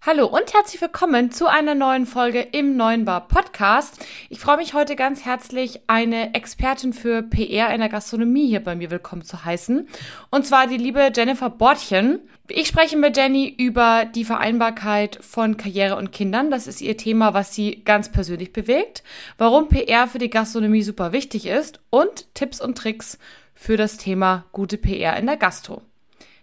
[0.00, 3.98] Hallo und herzlich willkommen zu einer neuen Folge im Neuen Bar Podcast.
[4.30, 8.76] Ich freue mich heute ganz herzlich, eine Expertin für PR in der Gastronomie hier bei
[8.76, 9.88] mir willkommen zu heißen.
[10.30, 12.20] Und zwar die liebe Jennifer Bortchen.
[12.46, 16.52] Ich spreche mit Jenny über die Vereinbarkeit von Karriere und Kindern.
[16.52, 19.02] Das ist ihr Thema, was sie ganz persönlich bewegt.
[19.36, 23.18] Warum PR für die Gastronomie super wichtig ist und Tipps und Tricks
[23.52, 25.82] für das Thema gute PR in der Gastro.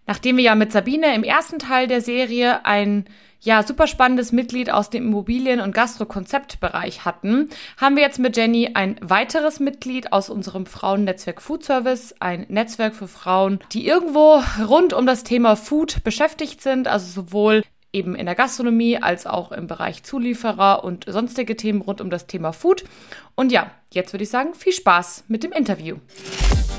[0.08, 3.06] Nachdem wir ja mit Sabine im ersten Teil der Serie ein
[3.46, 8.72] ja, super spannendes Mitglied aus dem Immobilien- und Gastro-Konzeptbereich hatten, haben wir jetzt mit Jenny
[8.73, 14.94] ein weiteres Mitglied aus unserem Frauennetzwerk Food Service, ein Netzwerk für Frauen, die irgendwo rund
[14.94, 17.63] um das Thema Food beschäftigt sind, also sowohl
[17.95, 22.27] eben in der Gastronomie als auch im Bereich Zulieferer und sonstige Themen rund um das
[22.27, 22.84] Thema Food.
[23.34, 25.95] Und ja, jetzt würde ich sagen, viel Spaß mit dem Interview.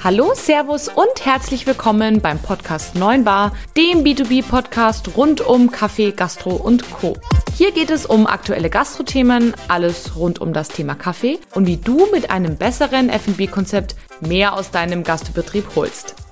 [0.04, 6.54] Hallo, Servus und herzlich willkommen beim Podcast 9 Bar, dem B2B-Podcast rund um Kaffee, Gastro
[6.54, 7.16] und Co.
[7.56, 12.06] Hier geht es um aktuelle Gastrothemen, alles rund um das Thema Kaffee und wie du
[12.12, 16.25] mit einem besseren F&B-Konzept mehr aus deinem Gastbetrieb holst.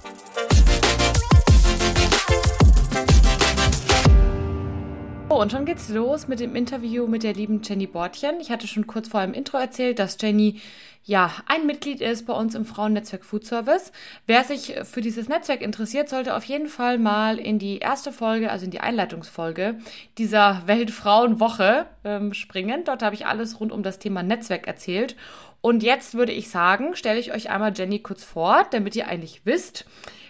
[5.34, 8.38] Oh, und schon geht's los mit dem Interview mit der lieben Jenny Bortchen.
[8.38, 10.60] Ich hatte schon kurz vor dem Intro erzählt, dass Jenny
[11.02, 13.90] ja ein Mitglied ist bei uns im Frauennetzwerk Food Service.
[14.28, 18.48] Wer sich für dieses Netzwerk interessiert, sollte auf jeden Fall mal in die erste Folge,
[18.48, 19.74] also in die Einleitungsfolge
[20.18, 22.84] dieser Weltfrauenwoche ähm, springen.
[22.84, 25.16] Dort habe ich alles rund um das Thema Netzwerk erzählt.
[25.60, 29.40] Und jetzt würde ich sagen, stelle ich euch einmal Jenny kurz vor, damit ihr eigentlich
[29.44, 29.84] wisst,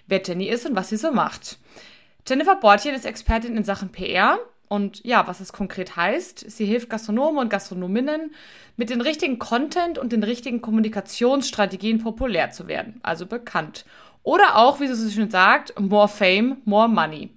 [0.06, 1.58] wer Jenny ist und was sie so macht.
[2.26, 4.38] Jennifer Bortchen ist Expertin in Sachen PR
[4.74, 8.34] und ja, was es konkret heißt, sie hilft Gastronomen und Gastronominnen
[8.76, 13.84] mit den richtigen Content und den richtigen Kommunikationsstrategien populär zu werden, also bekannt.
[14.24, 17.30] Oder auch, wie sie so schön sagt, more fame, more money.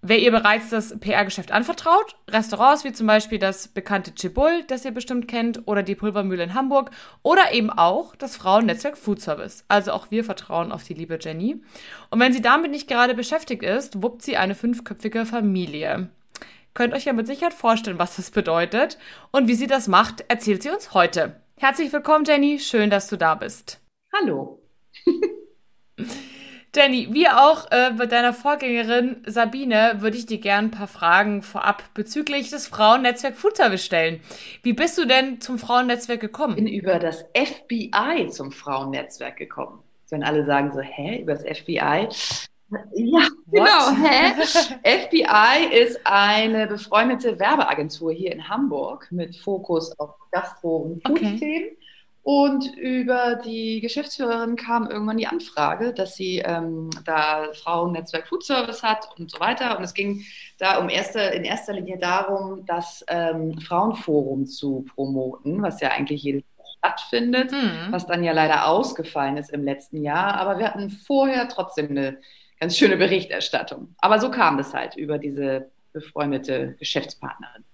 [0.00, 4.92] Wer ihr bereits das PR-Geschäft anvertraut, Restaurants wie zum Beispiel das bekannte Chibul, das ihr
[4.92, 6.90] bestimmt kennt, oder die Pulvermühle in Hamburg,
[7.22, 9.64] oder eben auch das Frauennetzwerk Food Service.
[9.68, 11.60] Also auch wir vertrauen auf die liebe Jenny.
[12.08, 16.08] Und wenn sie damit nicht gerade beschäftigt ist, wuppt sie eine fünfköpfige Familie.
[16.76, 18.98] Könnt euch ja mit Sicherheit vorstellen, was das bedeutet.
[19.32, 21.40] Und wie sie das macht, erzählt sie uns heute.
[21.56, 22.58] Herzlich willkommen, Jenny.
[22.58, 23.80] Schön, dass du da bist.
[24.14, 24.60] Hallo.
[26.76, 31.40] Jenny, wie auch äh, bei deiner Vorgängerin Sabine, würde ich dir gerne ein paar Fragen
[31.40, 34.20] vorab bezüglich des Frauennetzwerk Food Service stellen.
[34.62, 36.58] Wie bist du denn zum Frauennetzwerk gekommen?
[36.58, 39.82] Ich bin über das FBI zum Frauennetzwerk gekommen.
[40.10, 42.08] Wenn alle sagen so, hä, über das FBI?
[42.94, 43.90] Ja, genau.
[44.02, 44.32] Hä?
[45.06, 51.36] FBI ist eine befreundete Werbeagentur hier in Hamburg mit Fokus auf Gastro- und Food-Themen.
[51.36, 51.78] Okay.
[52.26, 58.82] Und über die Geschäftsführerin kam irgendwann die Anfrage, dass sie ähm, da Frauennetzwerk Food Service
[58.82, 59.78] hat und so weiter.
[59.78, 60.24] Und es ging
[60.58, 66.24] da um erste, in erster Linie darum, das ähm, Frauenforum zu promoten, was ja eigentlich
[66.24, 66.42] jedes
[66.78, 67.92] stattfindet, mhm.
[67.92, 70.34] was dann ja leider ausgefallen ist im letzten Jahr.
[70.34, 72.18] Aber wir hatten vorher trotzdem eine
[72.58, 73.94] ganz schöne Berichterstattung.
[73.98, 77.64] Aber so kam es halt über diese befreundete Geschäftspartnerin.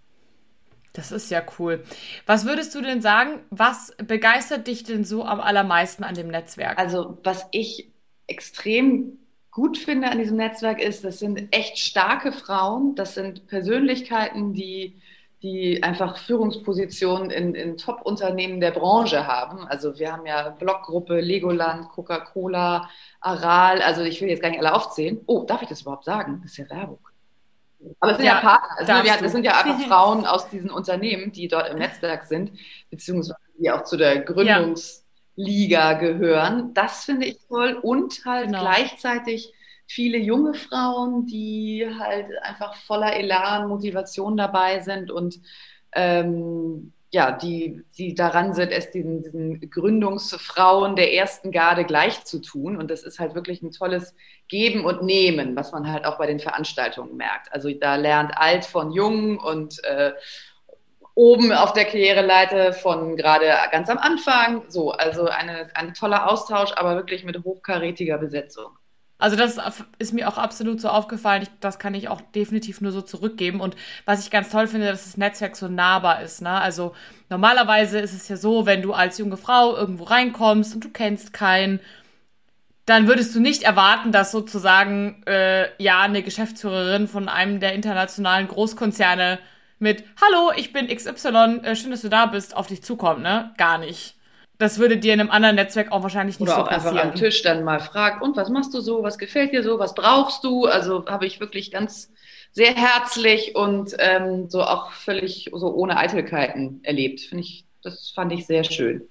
[0.93, 1.82] Das ist ja cool.
[2.26, 6.78] Was würdest du denn sagen, was begeistert dich denn so am allermeisten an dem Netzwerk?
[6.78, 7.91] Also, was ich
[8.26, 9.19] extrem
[9.50, 15.00] gut finde an diesem Netzwerk ist, das sind echt starke Frauen, das sind Persönlichkeiten, die
[15.42, 19.66] die einfach Führungspositionen in, in Top-Unternehmen der Branche haben.
[19.66, 22.88] Also wir haben ja Blockgruppe, Legoland, Coca-Cola,
[23.20, 25.20] Aral, also ich will jetzt gar nicht alle aufzählen.
[25.26, 26.41] Oh, darf ich das überhaupt sagen?
[26.42, 27.00] Das ist ja Werbung.
[27.98, 30.70] Aber es sind ja, ja Partner, also wir, das sind ja einfach Frauen aus diesen
[30.70, 32.53] Unternehmen, die dort im Netzwerk sind,
[32.91, 35.03] beziehungsweise die auch zu der Gründungsliga
[35.36, 35.92] ja.
[35.94, 36.72] gehören.
[36.74, 38.60] Das finde ich toll und halt genau.
[38.60, 39.53] gleichzeitig
[39.94, 45.41] viele junge Frauen, die halt einfach voller Elan, Motivation dabei sind und
[45.94, 52.41] ähm, ja, die, die daran sind, es diesen, diesen Gründungsfrauen der ersten Garde gleich zu
[52.41, 52.78] tun.
[52.78, 54.16] Und das ist halt wirklich ein tolles
[54.48, 57.53] Geben und Nehmen, was man halt auch bei den Veranstaltungen merkt.
[57.53, 60.12] Also da lernt alt von jung und äh,
[61.15, 64.65] oben auf der Karriereleiter von gerade ganz am Anfang.
[64.68, 68.78] So, also eine, ein toller Austausch, aber wirklich mit hochkarätiger Besetzung.
[69.22, 69.57] Also das
[70.01, 71.42] ist mir auch absolut so aufgefallen.
[71.42, 73.60] Ich, das kann ich auch definitiv nur so zurückgeben.
[73.60, 76.42] Und was ich ganz toll finde, dass das Netzwerk so nahbar ist.
[76.42, 76.51] Ne?
[76.51, 76.92] Also
[77.30, 81.33] normalerweise ist es ja so, wenn du als junge Frau irgendwo reinkommst und du kennst
[81.33, 81.78] keinen,
[82.84, 88.48] dann würdest du nicht erwarten, dass sozusagen äh, ja eine Geschäftsführerin von einem der internationalen
[88.48, 89.39] Großkonzerne
[89.78, 93.54] mit Hallo, ich bin XY, äh, schön, dass du da bist, auf dich zukommt, ne?
[93.57, 94.16] Gar nicht
[94.62, 96.94] das würde dir in einem anderen Netzwerk auch wahrscheinlich nicht Oder so passieren.
[96.94, 99.53] Oder auch einfach am Tisch dann mal fragt, und was machst du so, was gefällt
[99.53, 100.66] dir so, was brauchst du?
[100.66, 102.10] Also habe ich wirklich ganz
[102.53, 107.20] sehr herzlich und ähm, so auch völlig so ohne Eitelkeiten erlebt.
[107.20, 109.09] Finde ich, das fand ich sehr schön.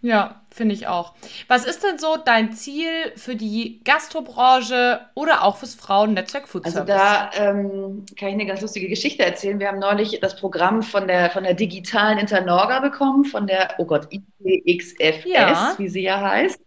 [0.00, 1.14] Ja, finde ich auch.
[1.48, 6.94] Was ist denn so dein Ziel für die Gastrobranche oder auch fürs Frauennetzwerk Food Service?
[6.94, 9.58] Also da ähm, kann ich eine ganz lustige Geschichte erzählen.
[9.58, 13.84] Wir haben neulich das Programm von der, von der digitalen Internorga bekommen, von der, oh
[13.84, 15.74] Gott, IPXFS, ja.
[15.78, 16.60] wie sie ja heißt.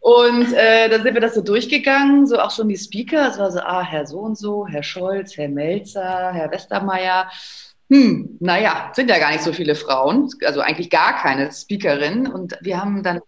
[0.00, 3.28] Und äh, da sind wir das so durchgegangen, so auch schon die Speaker.
[3.28, 7.28] Es war so, ah, Herr so und so, Herr Scholz, Herr Melzer, Herr Westermeier
[7.88, 12.26] hm, naja, sind ja gar nicht so viele Frauen, also eigentlich gar keine Speakerin.
[12.26, 13.20] Und wir haben dann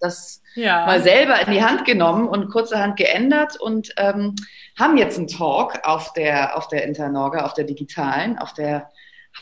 [0.00, 0.86] das ja.
[0.86, 4.34] mal selber in die Hand genommen und kurzerhand geändert und ähm,
[4.78, 8.90] haben jetzt einen Talk auf der, auf der Internorga, auf der digitalen, auf der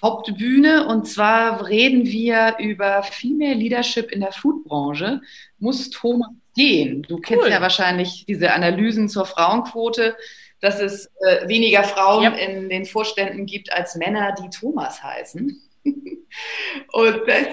[0.02, 0.86] Hauptbühne.
[0.86, 5.20] Und zwar reden wir über Female Leadership in der Foodbranche.
[5.58, 7.02] Muss Thomas gehen?
[7.02, 7.50] Du kennst cool.
[7.50, 10.16] ja wahrscheinlich diese Analysen zur Frauenquote
[10.64, 12.31] dass es äh, weniger Frauen ja.
[12.31, 15.61] in den Vorständen gibt als Männer, die Thomas heißen.
[15.84, 17.46] Und das,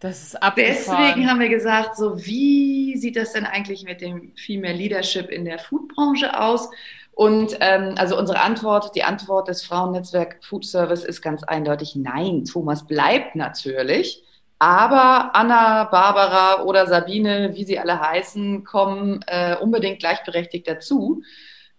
[0.00, 1.04] das ist abgefahren.
[1.06, 5.44] deswegen haben wir gesagt, so wie sieht das denn eigentlich mit dem Female Leadership in
[5.44, 6.68] der Foodbranche aus?
[7.12, 12.44] Und ähm, also unsere Antwort, die Antwort des Frauennetzwerk Food Service ist ganz eindeutig nein.
[12.44, 14.24] Thomas bleibt natürlich.
[14.58, 21.22] Aber Anna, Barbara oder Sabine, wie sie alle heißen, kommen äh, unbedingt gleichberechtigt dazu.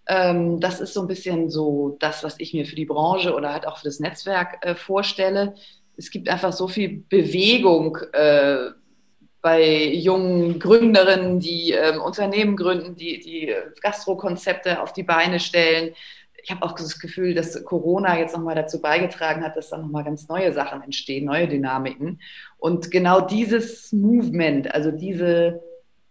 [0.07, 3.53] Ähm, das ist so ein bisschen so das, was ich mir für die Branche oder
[3.53, 5.55] halt auch für das Netzwerk äh, vorstelle.
[5.95, 8.71] Es gibt einfach so viel Bewegung äh,
[9.41, 15.94] bei jungen Gründerinnen, die ähm, Unternehmen gründen, die, die Gastrokonzepte auf die Beine stellen.
[16.41, 20.03] Ich habe auch das Gefühl, dass Corona jetzt nochmal dazu beigetragen hat, dass dann nochmal
[20.03, 22.21] ganz neue Sachen entstehen, neue Dynamiken.
[22.57, 25.61] Und genau dieses Movement, also diese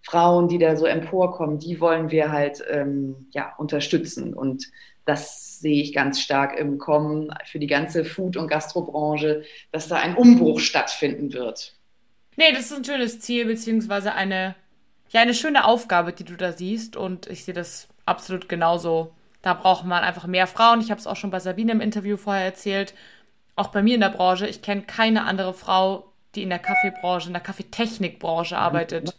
[0.02, 4.34] Frauen, die da so emporkommen, die wollen wir halt ähm, ja, unterstützen.
[4.34, 4.70] Und
[5.04, 9.96] das sehe ich ganz stark im Kommen für die ganze Food- und Gastrobranche, dass da
[9.96, 11.74] ein Umbruch stattfinden wird.
[12.36, 14.54] Nee, das ist ein schönes Ziel, beziehungsweise eine,
[15.10, 16.96] ja, eine schöne Aufgabe, die du da siehst.
[16.96, 19.12] Und ich sehe das absolut genauso.
[19.42, 20.80] Da braucht man einfach mehr Frauen.
[20.80, 22.94] Ich habe es auch schon bei Sabine im Interview vorher erzählt.
[23.54, 24.46] Auch bei mir in der Branche.
[24.46, 29.14] Ich kenne keine andere Frau, die in der Kaffeebranche, in der Kaffeetechnikbranche arbeitet.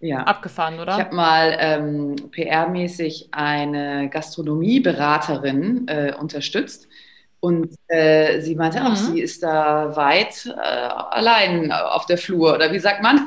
[0.00, 0.18] Ja.
[0.24, 0.92] Abgefahren, oder?
[0.92, 6.88] Ich habe mal ähm, PR-mäßig eine Gastronomieberaterin äh, unterstützt.
[7.40, 8.86] Und äh, sie meinte mhm.
[8.86, 12.54] auch, sie ist da weit äh, allein auf der Flur.
[12.54, 13.26] Oder wie sagt man?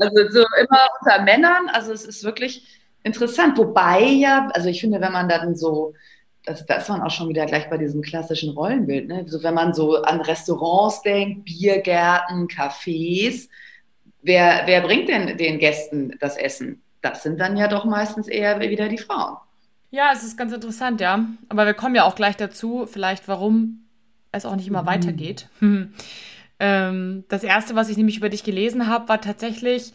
[0.00, 1.68] also so immer unter Männern.
[1.72, 2.66] Also es ist wirklich
[3.02, 3.56] interessant.
[3.58, 5.94] Wobei ja, also ich finde, wenn man dann so,
[6.44, 9.08] das, da ist man auch schon wieder gleich bei diesem klassischen Rollenbild.
[9.08, 9.24] Ne?
[9.28, 13.48] So, wenn man so an Restaurants denkt, Biergärten, Cafés,
[14.26, 16.82] wer, wer bringt denn den Gästen das Essen?
[17.00, 19.36] Das sind dann ja doch meistens eher wieder die Frauen.
[19.90, 21.24] Ja, es ist ganz interessant, ja.
[21.48, 23.86] Aber wir kommen ja auch gleich dazu, vielleicht warum
[24.32, 24.86] es auch nicht immer mhm.
[24.86, 25.48] weitergeht.
[26.60, 29.92] ähm, das erste, was ich nämlich über dich gelesen habe, war tatsächlich,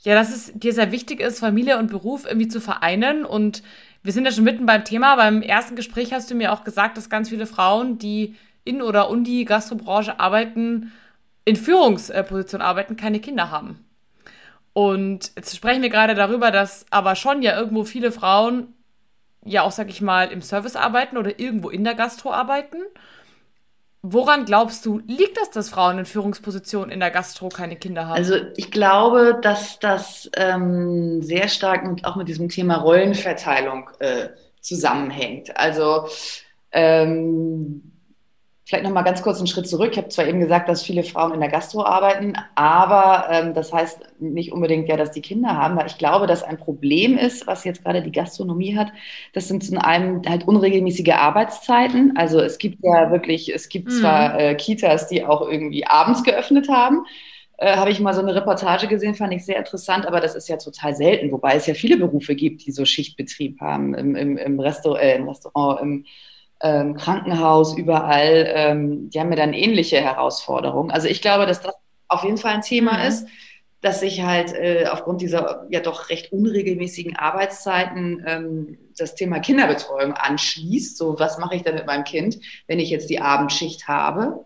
[0.00, 3.24] ja, dass es dir sehr wichtig ist, Familie und Beruf irgendwie zu vereinen.
[3.24, 3.62] Und
[4.02, 5.14] wir sind ja schon mitten beim Thema.
[5.16, 8.34] Beim ersten Gespräch hast du mir auch gesagt, dass ganz viele Frauen, die
[8.64, 10.92] in oder um die Gastrobranche arbeiten,
[11.48, 13.84] in Führungspositionen arbeiten, keine Kinder haben.
[14.74, 18.74] Und jetzt sprechen wir gerade darüber, dass aber schon ja irgendwo viele Frauen
[19.44, 22.78] ja auch, sag ich mal, im Service arbeiten oder irgendwo in der Gastro arbeiten.
[24.02, 28.16] Woran glaubst du, liegt das, dass Frauen in Führungspositionen in der Gastro keine Kinder haben?
[28.16, 34.28] Also ich glaube, dass das ähm, sehr stark mit, auch mit diesem Thema Rollenverteilung äh,
[34.60, 35.56] zusammenhängt.
[35.56, 36.08] Also
[36.72, 37.97] ähm,
[38.68, 39.92] Vielleicht noch mal ganz kurz einen Schritt zurück.
[39.92, 43.72] Ich habe zwar eben gesagt, dass viele Frauen in der Gastro arbeiten, aber ähm, das
[43.72, 47.46] heißt nicht unbedingt ja, dass die Kinder haben, weil ich glaube, dass ein Problem ist,
[47.46, 48.92] was jetzt gerade die Gastronomie hat.
[49.32, 52.18] Das sind zum einen halt unregelmäßige Arbeitszeiten.
[52.18, 54.00] Also es gibt ja wirklich, es gibt mhm.
[54.00, 57.06] zwar äh, Kitas, die auch irgendwie abends geöffnet haben.
[57.56, 60.46] Äh, habe ich mal so eine Reportage gesehen, fand ich sehr interessant, aber das ist
[60.46, 64.36] ja total selten, wobei es ja viele Berufe gibt, die so Schichtbetrieb haben im, im,
[64.36, 66.04] im, Restaur äh, im Restaurant, im
[66.60, 70.90] ähm, Krankenhaus, überall, ähm, die haben ja dann ähnliche Herausforderungen.
[70.90, 71.74] Also ich glaube, dass das
[72.08, 73.08] auf jeden Fall ein Thema mhm.
[73.08, 73.28] ist,
[73.80, 80.14] dass sich halt äh, aufgrund dieser ja doch recht unregelmäßigen Arbeitszeiten ähm, das Thema Kinderbetreuung
[80.14, 80.96] anschließt.
[80.96, 84.44] So, was mache ich denn mit meinem Kind, wenn ich jetzt die Abendschicht habe?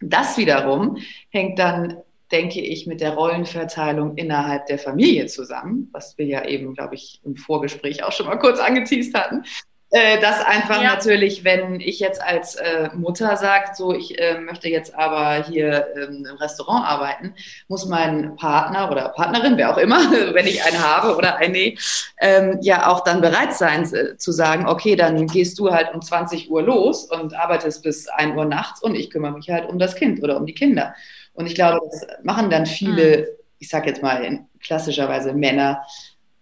[0.00, 0.98] Das wiederum
[1.30, 1.96] hängt dann,
[2.30, 7.20] denke ich, mit der Rollenverteilung innerhalb der Familie zusammen, was wir ja eben, glaube ich,
[7.24, 9.42] im Vorgespräch auch schon mal kurz angeteased hatten
[9.90, 10.94] äh, dass einfach ja.
[10.94, 15.88] natürlich, wenn ich jetzt als äh, Mutter sage, so ich äh, möchte jetzt aber hier
[15.96, 17.34] ähm, im Restaurant arbeiten,
[17.66, 19.98] muss mein Partner oder Partnerin, wer auch immer,
[20.32, 21.74] wenn ich einen habe oder eine,
[22.20, 26.00] ähm, ja auch dann bereit sein äh, zu sagen, okay, dann gehst du halt um
[26.00, 29.80] 20 Uhr los und arbeitest bis 1 Uhr nachts und ich kümmere mich halt um
[29.80, 30.94] das Kind oder um die Kinder.
[31.32, 33.24] Und ich glaube, das machen dann viele, mhm.
[33.58, 35.82] ich sage jetzt mal klassischerweise Männer,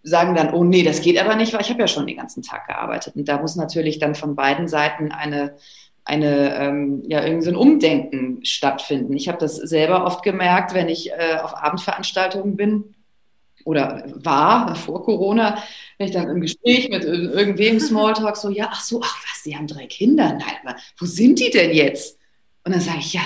[0.08, 2.42] sagen dann, oh nee, das geht aber nicht, weil ich habe ja schon den ganzen
[2.42, 3.16] Tag gearbeitet.
[3.16, 5.56] Und da muss natürlich dann von beiden Seiten eine,
[6.04, 9.14] eine ähm, ja, irgendwie so ein Umdenken stattfinden.
[9.14, 12.94] Ich habe das selber oft gemerkt, wenn ich äh, auf Abendveranstaltungen bin
[13.64, 15.62] oder war vor Corona,
[15.98, 19.56] wenn ich dann im Gespräch mit irgendwem Smalltalk so, ja, ach so, ach was, Sie
[19.56, 22.18] haben drei Kinder, nein, aber wo sind die denn jetzt?
[22.64, 23.22] Und dann sage ich, ja,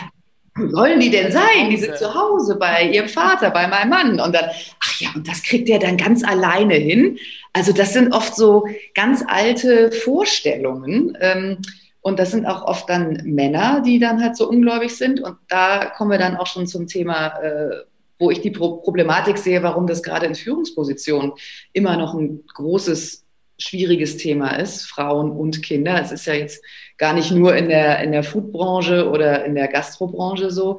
[0.54, 1.70] wo sollen die denn sein?
[1.70, 4.20] Die sind zu Hause bei ihrem Vater, bei meinem Mann.
[4.20, 7.18] Und dann, ach ja, und das kriegt der dann ganz alleine hin.
[7.52, 11.16] Also das sind oft so ganz alte Vorstellungen.
[11.20, 11.58] Ähm,
[12.02, 15.20] und das sind auch oft dann Männer, die dann halt so ungläubig sind.
[15.20, 17.84] Und da kommen wir dann auch schon zum Thema, äh,
[18.18, 21.32] wo ich die Problematik sehe, warum das gerade in Führungspositionen
[21.72, 23.24] immer noch ein großes
[23.58, 26.00] schwieriges Thema ist, Frauen und Kinder.
[26.00, 26.62] Es ist ja jetzt
[27.02, 30.78] gar nicht nur in der, in der Foodbranche oder in der Gastrobranche so,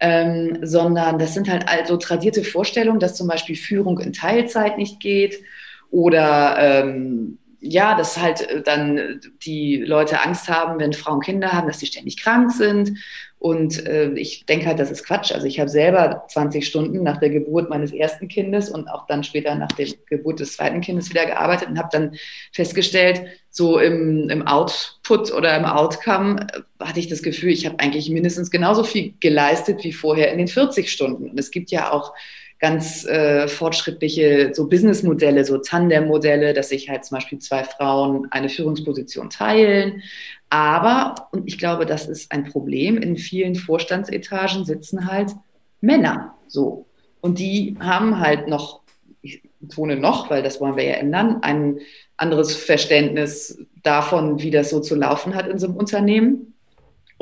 [0.00, 5.00] ähm, sondern das sind halt also tradierte Vorstellungen, dass zum Beispiel Führung in Teilzeit nicht
[5.00, 5.42] geht
[5.90, 11.78] oder ähm, ja, dass halt dann die Leute Angst haben, wenn Frauen Kinder haben, dass
[11.78, 12.98] sie ständig krank sind
[13.42, 15.32] und äh, ich denke halt, das ist Quatsch.
[15.32, 19.24] Also ich habe selber 20 Stunden nach der Geburt meines ersten Kindes und auch dann
[19.24, 22.14] später nach der Geburt des zweiten Kindes wieder gearbeitet und habe dann
[22.52, 27.80] festgestellt, so im, im Output oder im Outcome äh, hatte ich das Gefühl, ich habe
[27.80, 31.28] eigentlich mindestens genauso viel geleistet wie vorher in den 40 Stunden.
[31.28, 32.14] Und es gibt ja auch
[32.62, 38.48] ganz äh, fortschrittliche so Businessmodelle, so Tandem-Modelle, dass sich halt zum Beispiel zwei Frauen eine
[38.48, 40.04] Führungsposition teilen.
[40.48, 45.32] Aber, und ich glaube, das ist ein Problem, in vielen Vorstandsetagen sitzen halt
[45.80, 46.86] Männer so.
[47.20, 48.82] Und die haben halt noch,
[49.22, 51.80] ich betone noch, weil das wollen wir ja ändern, ein
[52.16, 56.51] anderes Verständnis davon, wie das so zu laufen hat in so einem Unternehmen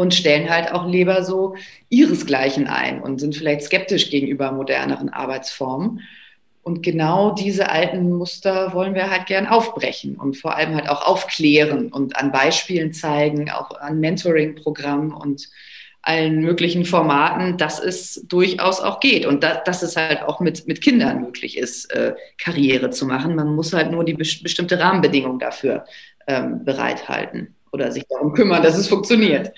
[0.01, 1.57] und stellen halt auch lieber so
[1.91, 6.01] ihresgleichen ein und sind vielleicht skeptisch gegenüber moderneren Arbeitsformen.
[6.63, 11.07] Und genau diese alten Muster wollen wir halt gern aufbrechen und vor allem halt auch
[11.07, 15.51] aufklären und an Beispielen zeigen, auch an Mentoring-Programmen und
[16.01, 20.67] allen möglichen Formaten, dass es durchaus auch geht und da, dass es halt auch mit,
[20.67, 23.35] mit Kindern möglich ist, äh, Karriere zu machen.
[23.35, 25.85] Man muss halt nur die be bestimmte Rahmenbedingungen dafür
[26.27, 29.53] ähm, bereithalten oder sich darum kümmern, dass es funktioniert.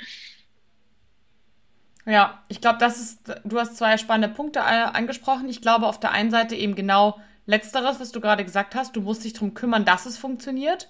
[2.04, 5.48] Ja, ich glaube, das ist, du hast zwei spannende Punkte angesprochen.
[5.48, 8.96] Ich glaube auf der einen Seite eben genau letzteres, was du gerade gesagt hast.
[8.96, 10.88] Du musst dich darum kümmern, dass es funktioniert.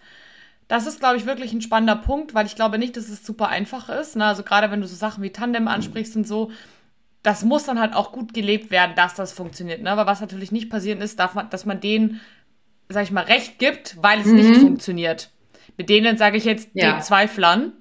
[0.68, 3.48] Das ist, glaube ich, wirklich ein spannender Punkt, weil ich glaube nicht, dass es super
[3.48, 4.16] einfach ist.
[4.16, 4.24] Ne?
[4.24, 6.50] Also gerade wenn du so Sachen wie Tandem ansprichst und so,
[7.22, 9.82] das muss dann halt auch gut gelebt werden, dass das funktioniert.
[9.82, 9.90] Ne?
[9.90, 12.20] Aber was natürlich nicht passieren ist, darf man, dass man denen,
[12.88, 14.36] sag ich mal, Recht gibt, weil es mhm.
[14.36, 15.30] nicht funktioniert.
[15.76, 16.92] Mit denen sage ich jetzt ja.
[16.92, 17.72] den Zweiflern,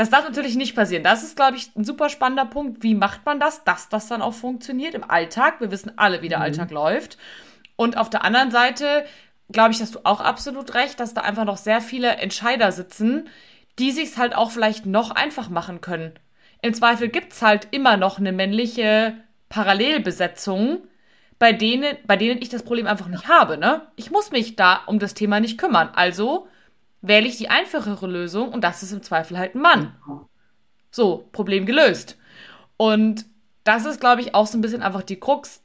[0.00, 1.04] das darf natürlich nicht passieren.
[1.04, 2.82] Das ist, glaube ich, ein super spannender Punkt.
[2.82, 5.60] Wie macht man das, dass das dann auch funktioniert im Alltag?
[5.60, 6.44] Wir wissen alle, wie der mhm.
[6.44, 7.18] Alltag läuft.
[7.76, 9.04] Und auf der anderen Seite
[9.52, 13.28] glaube ich, dass du auch absolut recht, dass da einfach noch sehr viele Entscheider sitzen,
[13.78, 16.14] die sich halt auch vielleicht noch einfach machen können.
[16.62, 19.12] Im Zweifel gibt es halt immer noch eine männliche
[19.50, 20.78] Parallelbesetzung,
[21.38, 23.58] bei denen, bei denen ich das Problem einfach nicht habe.
[23.58, 23.82] Ne?
[23.96, 25.90] Ich muss mich da um das Thema nicht kümmern.
[25.94, 26.48] Also
[27.02, 29.94] wähle ich die einfachere Lösung und das ist im Zweifel halt ein Mann.
[30.90, 32.18] So, Problem gelöst.
[32.76, 33.24] Und
[33.64, 35.62] das ist, glaube ich, auch so ein bisschen einfach die Krux,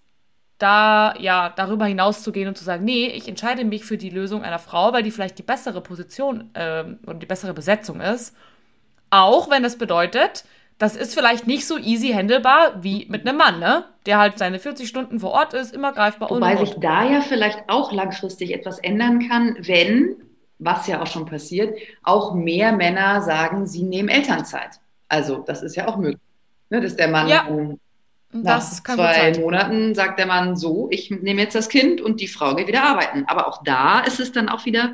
[0.57, 4.09] da ja darüber hinaus zu gehen und zu sagen, nee, ich entscheide mich für die
[4.09, 8.35] Lösung einer Frau, weil die vielleicht die bessere Position ähm, und die bessere Besetzung ist.
[9.09, 10.45] Auch wenn das bedeutet,
[10.77, 13.85] das ist vielleicht nicht so easy handelbar wie mit einem Mann, ne?
[14.05, 16.29] Der halt seine 40 Stunden vor Ort ist, immer greifbar.
[16.29, 20.15] Wobei sich da ja vielleicht auch langfristig etwas ändern kann, wenn
[20.59, 24.79] was ja auch schon passiert, auch mehr Männer sagen, sie nehmen Elternzeit.
[25.07, 26.21] Also das ist ja auch möglich.
[26.69, 27.47] Ne, dass der Mann ja,
[28.31, 32.55] nach zwei Monaten sagt der Mann so, ich nehme jetzt das Kind und die Frau
[32.55, 33.25] geht wieder arbeiten.
[33.27, 34.93] Aber auch da ist es dann auch wieder,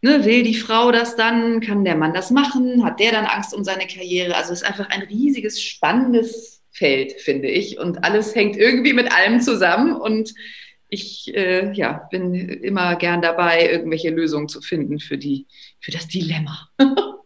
[0.00, 3.54] ne, will die Frau das dann, kann der Mann das machen, hat der dann Angst
[3.54, 4.34] um seine Karriere?
[4.34, 7.78] Also es ist einfach ein riesiges, spannendes Feld, finde ich.
[7.78, 10.34] Und alles hängt irgendwie mit allem zusammen und
[10.88, 15.46] ich äh, ja, bin immer gern dabei, irgendwelche Lösungen zu finden für, die,
[15.80, 16.68] für das Dilemma.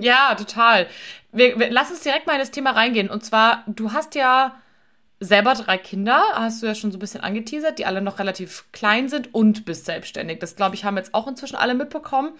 [0.00, 0.86] ja, total.
[1.32, 3.08] Wir, wir, lass uns direkt mal in das Thema reingehen.
[3.08, 4.56] Und zwar, du hast ja
[5.18, 8.64] selber drei Kinder, hast du ja schon so ein bisschen angeteasert, die alle noch relativ
[8.72, 10.40] klein sind und bist selbstständig.
[10.40, 12.32] Das, glaube ich, haben jetzt auch inzwischen alle mitbekommen.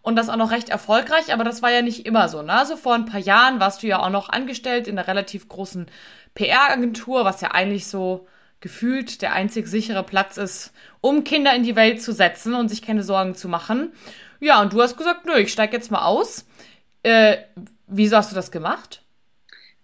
[0.00, 2.40] Und das auch noch recht erfolgreich, aber das war ja nicht immer so.
[2.40, 2.52] Ne?
[2.52, 5.86] Also vor ein paar Jahren warst du ja auch noch angestellt in einer relativ großen
[6.34, 8.26] PR-Agentur, was ja eigentlich so
[8.60, 12.82] gefühlt der einzig sichere Platz ist, um Kinder in die Welt zu setzen und sich
[12.82, 13.92] keine Sorgen zu machen.
[14.40, 16.46] Ja, und du hast gesagt, nö, ich steige jetzt mal aus.
[17.02, 17.38] Äh,
[17.86, 19.02] wieso hast du das gemacht?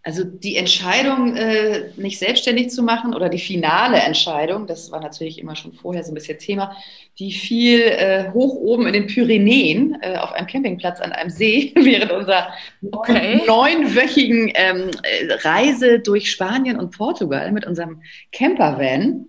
[0.07, 5.39] Also die Entscheidung, äh, mich selbstständig zu machen oder die finale Entscheidung, das war natürlich
[5.39, 6.77] immer schon vorher so ein bisschen Thema,
[7.19, 11.73] die fiel äh, hoch oben in den Pyrenäen äh, auf einem Campingplatz an einem See
[11.77, 12.49] während unserer
[12.93, 13.41] okay.
[13.47, 14.91] neunwöchigen ähm,
[15.43, 19.27] Reise durch Spanien und Portugal mit unserem Campervan.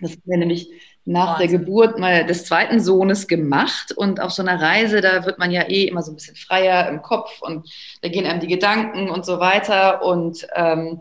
[0.00, 0.70] Das war nämlich
[1.04, 1.50] nach Wahnsinn.
[1.50, 3.92] der Geburt mal des zweiten Sohnes gemacht.
[3.92, 6.88] Und auf so einer Reise, da wird man ja eh immer so ein bisschen freier
[6.88, 7.68] im Kopf und
[8.02, 10.04] da gehen einem die Gedanken und so weiter.
[10.04, 11.00] Und ähm,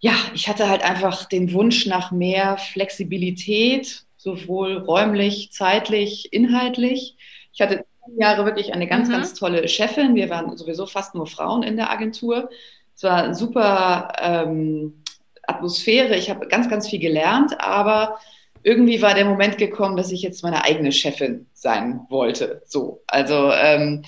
[0.00, 7.16] ja, ich hatte halt einfach den Wunsch nach mehr Flexibilität, sowohl räumlich, zeitlich, inhaltlich.
[7.52, 7.84] Ich hatte
[8.16, 9.12] Jahre wirklich eine ganz, mhm.
[9.12, 10.14] ganz tolle Chefin.
[10.14, 12.50] Wir waren sowieso fast nur Frauen in der Agentur.
[12.94, 15.02] Es war eine super ähm,
[15.50, 16.16] Atmosphäre.
[16.16, 18.18] Ich habe ganz, ganz viel gelernt, aber
[18.62, 22.62] irgendwie war der Moment gekommen, dass ich jetzt meine eigene Chefin sein wollte.
[22.66, 24.04] So, also ähm,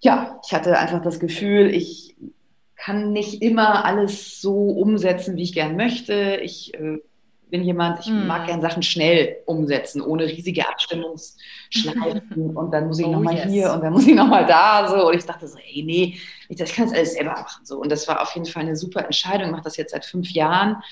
[0.00, 2.16] ja, ich hatte einfach das Gefühl, ich
[2.76, 6.40] kann nicht immer alles so umsetzen, wie ich gern möchte.
[6.42, 6.98] Ich äh,
[7.50, 8.26] bin jemand, ich mm.
[8.26, 13.52] mag gern Sachen schnell umsetzen, ohne riesige Abstimmungsschleifen und dann muss ich oh, nochmal yes.
[13.52, 15.08] hier und dann muss ich nochmal da so.
[15.08, 16.16] Und ich dachte so, hey, nee,
[16.48, 17.64] ich, ich kann es alles selber machen.
[17.64, 17.78] So.
[17.80, 19.46] Und das war auf jeden Fall eine super Entscheidung.
[19.46, 20.82] Ich mache das jetzt seit fünf Jahren.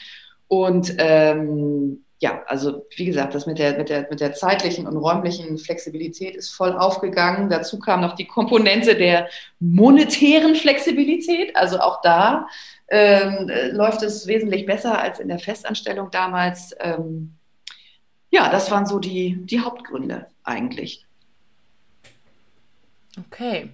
[0.48, 4.96] Und ähm, ja, also wie gesagt, das mit der, mit, der, mit der zeitlichen und
[4.96, 7.50] räumlichen Flexibilität ist voll aufgegangen.
[7.50, 11.54] Dazu kam noch die Komponente der monetären Flexibilität.
[11.56, 12.46] Also auch da
[12.94, 16.74] ähm, läuft es wesentlich besser als in der Festanstellung damals.
[16.78, 17.34] Ähm,
[18.30, 21.04] ja, das waren so die, die Hauptgründe eigentlich.
[23.26, 23.70] Okay.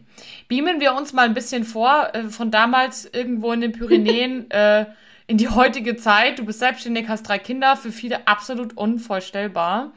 [0.49, 4.51] Beamen wir uns mal ein bisschen vor, äh, von damals irgendwo in den Pyrenäen.
[4.51, 4.87] äh,
[5.27, 6.41] in die heutige Zeit.
[6.41, 9.93] Du bist selbstständig, hast drei Kinder, für viele absolut unvorstellbar.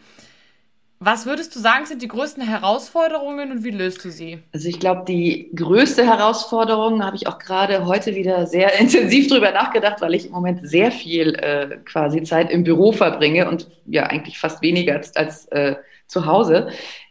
[1.05, 4.39] Was würdest du sagen, sind die größten Herausforderungen und wie löst du sie?
[4.53, 9.51] Also ich glaube, die größte Herausforderung habe ich auch gerade heute wieder sehr intensiv drüber
[9.51, 14.03] nachgedacht, weil ich im Moment sehr viel äh, quasi Zeit im Büro verbringe und ja
[14.03, 15.75] eigentlich fast weniger als, als äh,
[16.07, 16.69] zu Hause.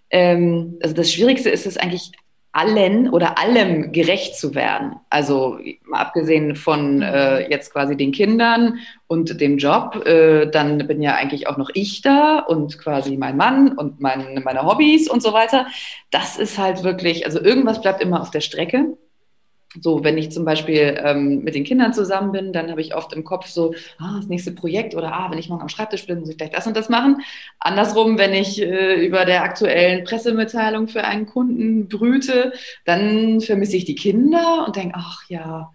[0.09, 2.13] Ähm, also das Schwierigste ist es eigentlich
[2.53, 4.97] allen oder allem gerecht zu werden.
[5.09, 7.03] Also mal abgesehen von mhm.
[7.03, 11.71] äh, jetzt quasi den Kindern und dem Job, äh, dann bin ja eigentlich auch noch
[11.73, 15.67] ich da und quasi mein Mann und mein, meine Hobbys und so weiter.
[16.11, 18.97] Das ist halt wirklich, also irgendwas bleibt immer auf der Strecke.
[19.81, 23.13] So, wenn ich zum Beispiel ähm, mit den Kindern zusammen bin, dann habe ich oft
[23.15, 26.21] im Kopf so, ah, das nächste Projekt oder ah, wenn ich morgen am Schreibtisch bin,
[26.21, 27.23] muss ich vielleicht das und das machen.
[27.59, 32.53] Andersrum, wenn ich äh, über der aktuellen Pressemitteilung für einen Kunden brüte,
[32.85, 35.73] dann vermisse ich die Kinder und denke, ach ja,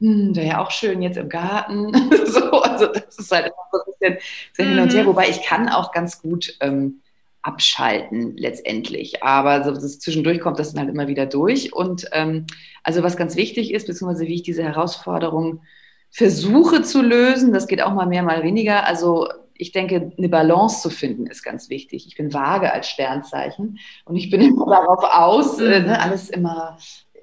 [0.00, 1.92] hm, wäre ja auch schön jetzt im Garten.
[2.26, 4.18] so, also das ist halt immer so ein bisschen
[4.56, 5.08] hin und her, mhm.
[5.08, 7.00] wobei ich kann auch ganz gut ähm,
[7.48, 9.22] abschalten letztendlich.
[9.22, 11.72] Aber so, das zwischendurch kommt das dann halt immer wieder durch.
[11.72, 12.46] Und ähm,
[12.82, 15.62] also was ganz wichtig ist, beziehungsweise wie ich diese Herausforderung
[16.10, 18.86] versuche zu lösen, das geht auch mal mehr, mal weniger.
[18.86, 22.06] Also ich denke, eine Balance zu finden ist ganz wichtig.
[22.06, 25.88] Ich bin vage als Sternzeichen und ich bin immer darauf aus, äh, ne, mhm.
[25.88, 26.78] alles immer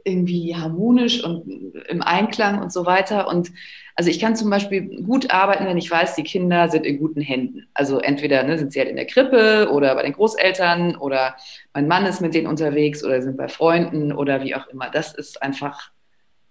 [0.06, 3.28] irgendwie harmonisch und im Einklang und so weiter.
[3.28, 3.52] Und
[3.96, 7.22] also ich kann zum Beispiel gut arbeiten, wenn ich weiß, die Kinder sind in guten
[7.22, 7.68] Händen.
[7.74, 11.36] Also entweder ne, sind sie halt in der Krippe oder bei den Großeltern oder
[11.74, 14.92] mein Mann ist mit denen unterwegs oder sind bei Freunden oder wie auch immer.
[14.92, 15.92] Das ist einfach,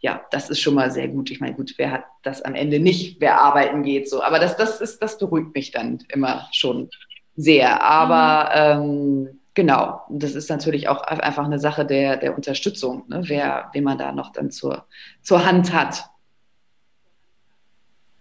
[0.00, 1.30] ja, das ist schon mal sehr gut.
[1.30, 4.20] Ich meine, gut, wer hat das am Ende nicht, wer arbeiten geht so.
[4.20, 6.90] Aber das, das ist, das beruhigt mich dann immer schon
[7.36, 7.82] sehr.
[7.84, 9.28] Aber mhm.
[9.28, 13.22] ähm, genau, das ist natürlich auch einfach eine Sache der, der Unterstützung, ne?
[13.26, 14.86] wer, wen man da noch dann zur,
[15.22, 16.04] zur Hand hat.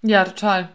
[0.02, 0.69] Ja, total.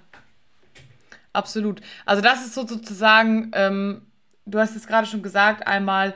[1.33, 1.81] Absolut.
[2.07, 4.07] Also das ist so sozusagen, ähm,
[4.47, 6.15] du hast es gerade schon gesagt, einmal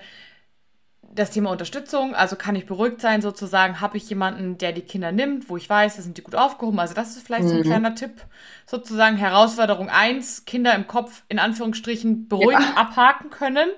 [1.14, 5.12] das Thema Unterstützung, also kann ich beruhigt sein sozusagen, habe ich jemanden, der die Kinder
[5.12, 7.48] nimmt, wo ich weiß, da sind die gut aufgehoben, also das ist vielleicht mhm.
[7.48, 7.64] so ein mhm.
[7.64, 8.24] kleiner Tipp,
[8.64, 12.76] sozusagen Herausforderung 1, Kinder im Kopf in Anführungsstrichen beruhigt ja.
[12.76, 13.68] abhaken können.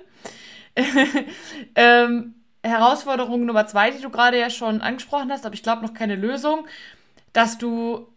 [1.75, 5.93] ähm, Herausforderung Nummer zwei, die du gerade ja schon angesprochen hast, aber ich glaube noch
[5.93, 6.65] keine Lösung,
[7.33, 8.07] dass du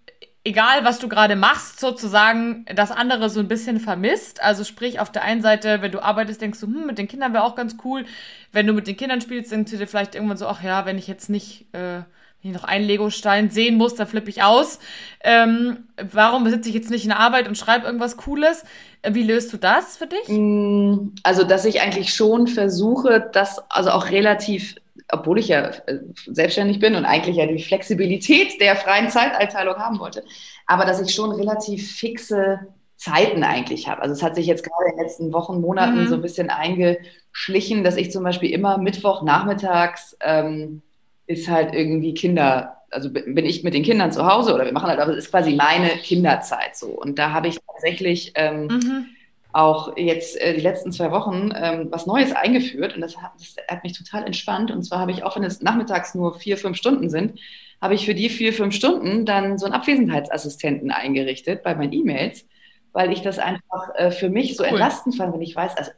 [0.48, 4.42] egal was du gerade machst, sozusagen das andere so ein bisschen vermisst.
[4.42, 7.34] Also sprich, auf der einen Seite, wenn du arbeitest, denkst du, hm, mit den Kindern
[7.34, 8.06] wäre auch ganz cool.
[8.50, 10.96] Wenn du mit den Kindern spielst, denkst du dir vielleicht irgendwann so, ach ja, wenn
[10.96, 12.00] ich jetzt nicht, äh,
[12.42, 14.78] wenn ich noch einen Lego-Stein sehen muss, dann flippe ich aus.
[15.24, 18.64] Ähm, warum sitze ich jetzt nicht in der Arbeit und schreibe irgendwas Cooles?
[19.02, 20.28] Äh, wie löst du das für dich?
[20.28, 24.76] Mm, also, dass ich eigentlich schon versuche, das also auch relativ,
[25.10, 29.98] obwohl ich ja äh, selbstständig bin und eigentlich ja die Flexibilität der freien Zeiteinteilung haben
[29.98, 30.22] wollte,
[30.66, 32.60] aber dass ich schon relativ fixe
[32.94, 34.02] Zeiten eigentlich habe.
[34.02, 36.08] Also es hat sich jetzt gerade in den letzten Wochen, Monaten mhm.
[36.08, 40.82] so ein bisschen eingeschlichen, dass ich zum Beispiel immer Mittwoch nachmittags ähm,
[41.28, 44.88] ist halt irgendwie Kinder, also bin ich mit den Kindern zu Hause oder wir machen
[44.88, 46.88] halt, aber es ist quasi meine Kinderzeit so.
[46.88, 49.06] Und da habe ich tatsächlich ähm, mhm.
[49.52, 53.54] auch jetzt äh, die letzten zwei Wochen ähm, was Neues eingeführt und das hat, das
[53.68, 54.70] hat mich total entspannt.
[54.70, 57.38] Und zwar habe ich, auch wenn es nachmittags nur vier, fünf Stunden sind,
[57.80, 62.44] habe ich für die vier, fünf Stunden dann so einen Abwesenheitsassistenten eingerichtet bei meinen E-Mails
[62.92, 64.70] weil ich das einfach äh, für mich so cool.
[64.70, 65.90] entlastend fand, wenn ich weiß, also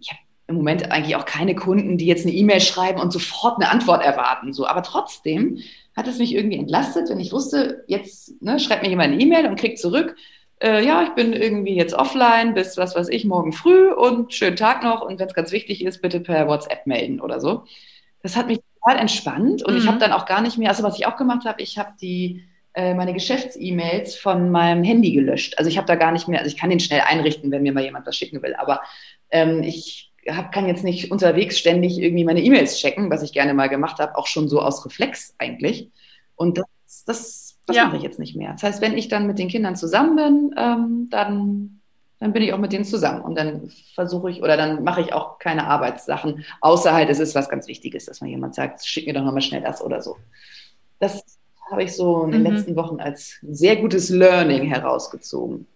[0.00, 3.56] ich habe im Moment eigentlich auch keine Kunden, die jetzt eine E-Mail schreiben und sofort
[3.56, 4.52] eine Antwort erwarten.
[4.52, 5.58] So, aber trotzdem
[5.96, 9.46] hat es mich irgendwie entlastet, wenn ich wusste, jetzt ne, schreibt mir jemand eine E-Mail
[9.46, 10.16] und kriegt zurück,
[10.62, 14.56] äh, ja, ich bin irgendwie jetzt offline bis was weiß ich morgen früh und schönen
[14.56, 17.64] Tag noch und wenn es ganz wichtig ist, bitte per WhatsApp melden oder so.
[18.22, 19.80] Das hat mich total entspannt und mhm.
[19.80, 21.92] ich habe dann auch gar nicht mehr, also was ich auch gemacht habe, ich habe
[22.00, 25.58] die äh, meine Geschäfts-E-Mails von meinem Handy gelöscht.
[25.58, 27.72] Also ich habe da gar nicht mehr, also ich kann den schnell einrichten, wenn mir
[27.72, 28.80] mal jemand was schicken will, aber
[29.30, 33.54] ähm, ich hab, kann jetzt nicht unterwegs ständig irgendwie meine E-Mails checken, was ich gerne
[33.54, 35.90] mal gemacht habe, auch schon so aus Reflex eigentlich.
[36.36, 37.86] Und das, das, das ja.
[37.86, 38.52] mache ich jetzt nicht mehr.
[38.52, 41.80] Das heißt, wenn ich dann mit den Kindern zusammen bin, ähm, dann,
[42.20, 43.22] dann bin ich auch mit denen zusammen.
[43.22, 47.34] Und dann versuche ich, oder dann mache ich auch keine Arbeitssachen, außer halt, es ist
[47.34, 50.16] was ganz Wichtiges, dass man jemand sagt, schick mir doch nochmal schnell das oder so.
[50.98, 51.24] Das
[51.70, 52.50] habe ich so in den mhm.
[52.50, 55.66] letzten Wochen als sehr gutes Learning herausgezogen.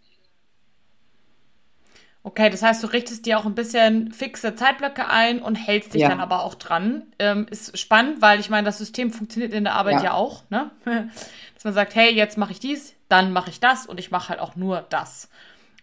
[2.28, 6.02] Okay, das heißt, du richtest dir auch ein bisschen fixe Zeitblöcke ein und hältst dich
[6.02, 6.10] ja.
[6.10, 7.04] dann aber auch dran.
[7.18, 10.42] Ähm, ist spannend, weil ich meine, das System funktioniert in der Arbeit ja, ja auch,
[10.50, 10.70] ne?
[10.84, 14.28] Dass man sagt, hey, jetzt mache ich dies, dann mache ich das und ich mache
[14.28, 15.30] halt auch nur das.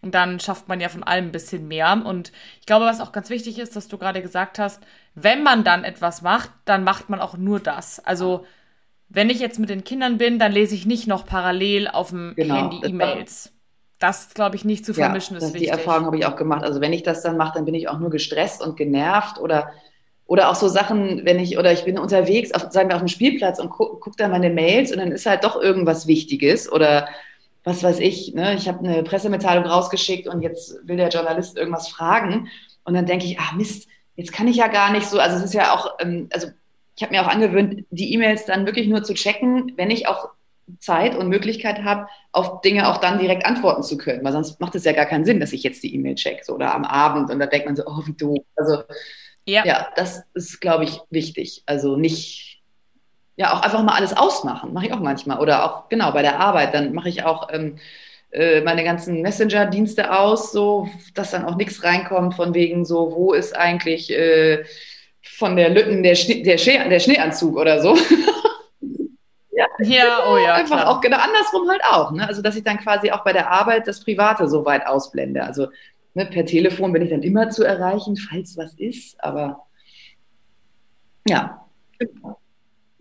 [0.04, 2.00] Und dann schafft man ja von allem ein bisschen mehr.
[2.06, 4.84] Und ich glaube, was auch ganz wichtig ist, dass du gerade gesagt hast,
[5.16, 8.00] wenn man dann etwas macht, dann macht man auch nur das.
[8.06, 8.46] Also
[9.10, 12.34] wenn ich jetzt mit den Kindern bin, dann lese ich nicht noch parallel auf dem
[12.36, 13.52] genau, Handy E-Mails.
[14.00, 15.62] Das, glaube ich, nicht zu vermischen ja, ist wichtig.
[15.62, 16.64] Die Erfahrung habe ich auch gemacht.
[16.64, 19.72] Also wenn ich das dann mache, dann bin ich auch nur gestresst und genervt oder
[20.28, 23.08] oder auch so Sachen, wenn ich, oder ich bin unterwegs, auf, sagen wir auf dem
[23.08, 27.08] Spielplatz und gucke guck da meine Mails und dann ist halt doch irgendwas Wichtiges oder
[27.64, 28.56] was weiß ich, ne?
[28.56, 32.48] ich habe eine Pressemitteilung rausgeschickt und jetzt will der Journalist irgendwas fragen
[32.84, 35.44] und dann denke ich, ah Mist, jetzt kann ich ja gar nicht so, also es
[35.44, 36.48] ist ja auch, ähm, also
[36.96, 40.30] ich habe mir auch angewöhnt, die E-Mails dann wirklich nur zu checken, wenn ich auch
[40.80, 44.24] Zeit und Möglichkeit habe, auf Dinge auch dann direkt antworten zu können.
[44.24, 46.56] Weil sonst macht es ja gar keinen Sinn, dass ich jetzt die E-Mail check so,
[46.56, 48.44] oder am Abend und da denkt man so, oh, wie doof.
[48.56, 48.84] Also
[49.46, 51.64] ja, ja das ist, glaube ich, wichtig.
[51.66, 52.62] Also nicht,
[53.36, 55.40] ja, auch einfach mal alles ausmachen, mache ich auch manchmal.
[55.40, 57.78] Oder auch, genau, bei der Arbeit, dann mache ich auch ähm,
[58.32, 63.34] äh, meine ganzen Messenger-Dienste aus, so, dass dann auch nichts reinkommt von wegen so, wo
[63.34, 64.12] ist eigentlich...
[64.12, 64.66] Äh,
[65.28, 67.98] von der Lütten der, Schnee, der, Schnee, der Schneeanzug oder so.
[69.56, 70.54] ja, ja, oh ja.
[70.54, 70.90] Einfach klar.
[70.90, 72.12] auch genau andersrum halt auch.
[72.12, 72.28] Ne?
[72.28, 75.44] Also, dass ich dann quasi auch bei der Arbeit das Private so weit ausblende.
[75.44, 75.68] Also
[76.14, 79.66] ne, per Telefon bin ich dann immer zu erreichen, falls was ist, aber
[81.28, 81.66] ja.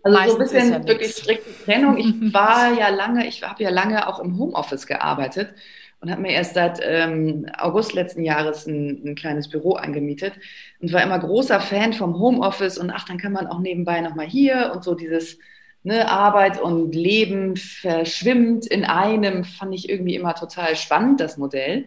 [0.03, 1.97] Also Meistens so ein bisschen ja wirklich strikte Trennung.
[1.97, 5.53] Ich war ja lange, ich habe ja lange auch im Homeoffice gearbeitet
[5.99, 10.33] und habe mir erst seit ähm, August letzten Jahres ein, ein, kleines Büro angemietet
[10.79, 14.27] und war immer großer Fan vom Homeoffice und ach, dann kann man auch nebenbei nochmal
[14.27, 15.39] hier und so dieses
[15.85, 21.85] ne, Arbeit und Leben verschwimmt in einem, fand ich irgendwie immer total spannend, das Modell.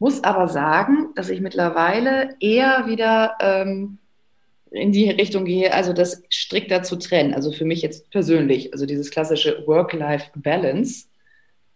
[0.00, 3.98] Muss aber sagen, dass ich mittlerweile eher wieder ähm,
[4.70, 7.32] in die Richtung gehe, also das strikter zu trennen.
[7.32, 11.06] Also für mich jetzt persönlich, also dieses klassische Work-Life-Balance.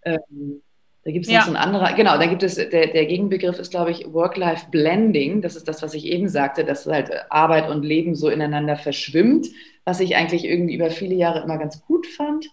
[0.05, 0.63] Ähm,
[1.05, 1.41] da gibt es ja.
[1.41, 5.43] noch so ein anderer, genau, da gibt es, der, der Gegenbegriff ist, glaube ich, Work-Life-Blending.
[5.43, 9.49] Das ist das, was ich eben sagte, dass halt Arbeit und Leben so ineinander verschwimmt,
[9.85, 12.47] was ich eigentlich irgendwie über viele Jahre immer ganz gut fand,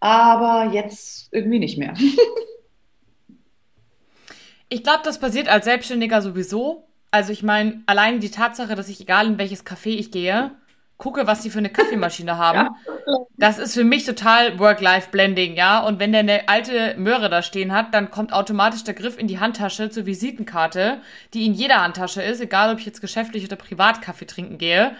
[0.00, 1.94] aber jetzt irgendwie nicht mehr.
[4.68, 6.88] ich glaube, das passiert als Selbstständiger sowieso.
[7.12, 10.50] Also ich meine, allein die Tatsache, dass ich, egal in welches Café ich gehe,
[10.98, 12.68] gucke, was die für eine Kaffeemaschine haben.
[13.06, 13.18] Ja.
[13.38, 15.80] Das ist für mich total Work-Life-Blending, ja.
[15.80, 19.28] Und wenn der eine alte Möhre da stehen hat, dann kommt automatisch der Griff in
[19.28, 21.00] die Handtasche zur Visitenkarte,
[21.32, 24.92] die in jeder Handtasche ist, egal ob ich jetzt geschäftlich oder privat Kaffee trinken gehe.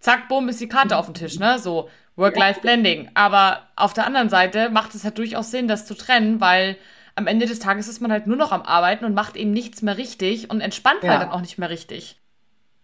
[0.00, 1.58] Zack, bumm, ist die Karte auf dem Tisch, ne?
[1.58, 3.10] So, Work-Life-Blending.
[3.14, 6.76] Aber auf der anderen Seite macht es halt durchaus Sinn, das zu trennen, weil
[7.14, 9.82] am Ende des Tages ist man halt nur noch am Arbeiten und macht eben nichts
[9.82, 11.10] mehr richtig und entspannt halt ja.
[11.12, 12.20] halt dann auch nicht mehr richtig.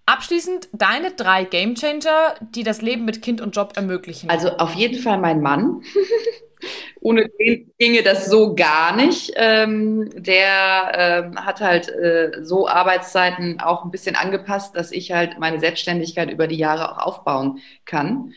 [0.07, 4.29] Abschließend deine drei Gamechanger, die das Leben mit Kind und Job ermöglichen.
[4.29, 5.83] Also auf jeden Fall mein Mann.
[7.01, 9.33] Ohne den ginge das so gar nicht.
[9.37, 15.38] Ähm, der ähm, hat halt äh, so Arbeitszeiten auch ein bisschen angepasst, dass ich halt
[15.38, 18.33] meine Selbstständigkeit über die Jahre auch aufbauen kann.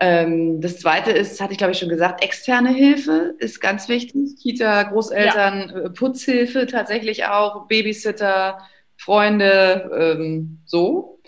[0.00, 4.36] Ähm, das zweite ist, hatte ich glaube ich schon gesagt, externe Hilfe ist ganz wichtig.
[4.40, 5.80] Kita, Großeltern, ja.
[5.82, 8.58] Äh, Putzhilfe tatsächlich auch, Babysitter,
[9.04, 11.18] Freunde, ähm, so.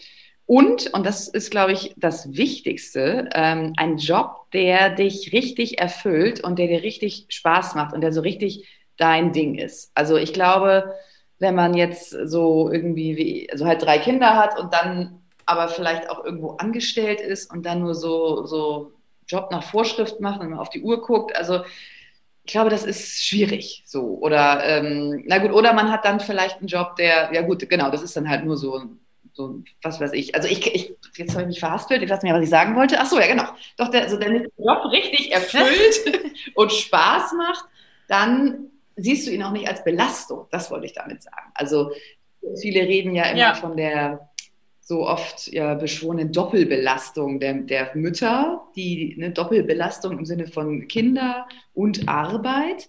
[0.46, 6.42] Und, und das ist, glaube ich, das Wichtigste, ähm, ein Job, der dich richtig erfüllt
[6.42, 9.90] und der dir richtig Spaß macht und der so richtig dein Ding ist.
[9.94, 10.94] Also ich glaube,
[11.38, 16.08] wenn man jetzt so irgendwie, wie, also halt drei Kinder hat und dann aber vielleicht
[16.08, 18.92] auch irgendwo angestellt ist und dann nur so, so
[19.28, 21.60] Job nach Vorschrift macht und mal auf die Uhr guckt, also
[22.46, 24.18] ich glaube, das ist schwierig so.
[24.20, 27.90] Oder ähm, na gut, oder man hat dann vielleicht einen Job, der, ja gut, genau,
[27.90, 28.82] das ist dann halt nur so
[29.32, 30.34] so, was weiß ich.
[30.34, 32.74] Also ich, ich jetzt habe ich mich verhaspelt, ich weiß nicht mehr, was ich sagen
[32.74, 32.98] wollte.
[32.98, 33.44] Ach so, ja, genau.
[33.76, 37.66] Doch, der, also der Job richtig erfüllt und Spaß macht,
[38.08, 40.46] dann siehst du ihn auch nicht als Belastung.
[40.50, 41.50] Das wollte ich damit sagen.
[41.52, 41.90] Also
[42.58, 43.54] viele reden ja immer ja.
[43.54, 44.30] von der
[44.86, 51.48] so oft ja beschworenen Doppelbelastung der, der Mütter, die eine Doppelbelastung im Sinne von Kinder
[51.74, 52.88] und Arbeit.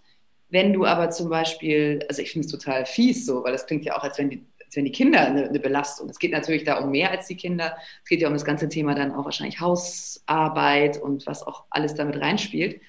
[0.49, 3.83] Wenn du aber zum Beispiel, also ich finde es total fies so, weil das klingt
[3.83, 6.09] ja auch, als wenn die als wenn die Kinder eine, eine, Belastung.
[6.09, 7.77] Es geht natürlich da um mehr als die Kinder.
[8.03, 11.95] Es geht ja um das ganze Thema dann auch wahrscheinlich Hausarbeit und was auch alles
[11.95, 12.81] damit reinspielt.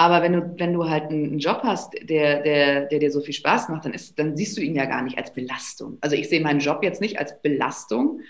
[0.00, 3.34] Aber wenn du, wenn du halt einen Job hast, der, der, der dir so viel
[3.34, 5.98] Spaß macht, dann, ist, dann siehst du ihn ja gar nicht als Belastung.
[6.00, 8.20] Also ich sehe meinen Job jetzt nicht als Belastung.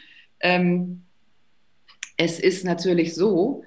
[0.40, 1.04] Ähm,
[2.16, 3.62] es ist natürlich so,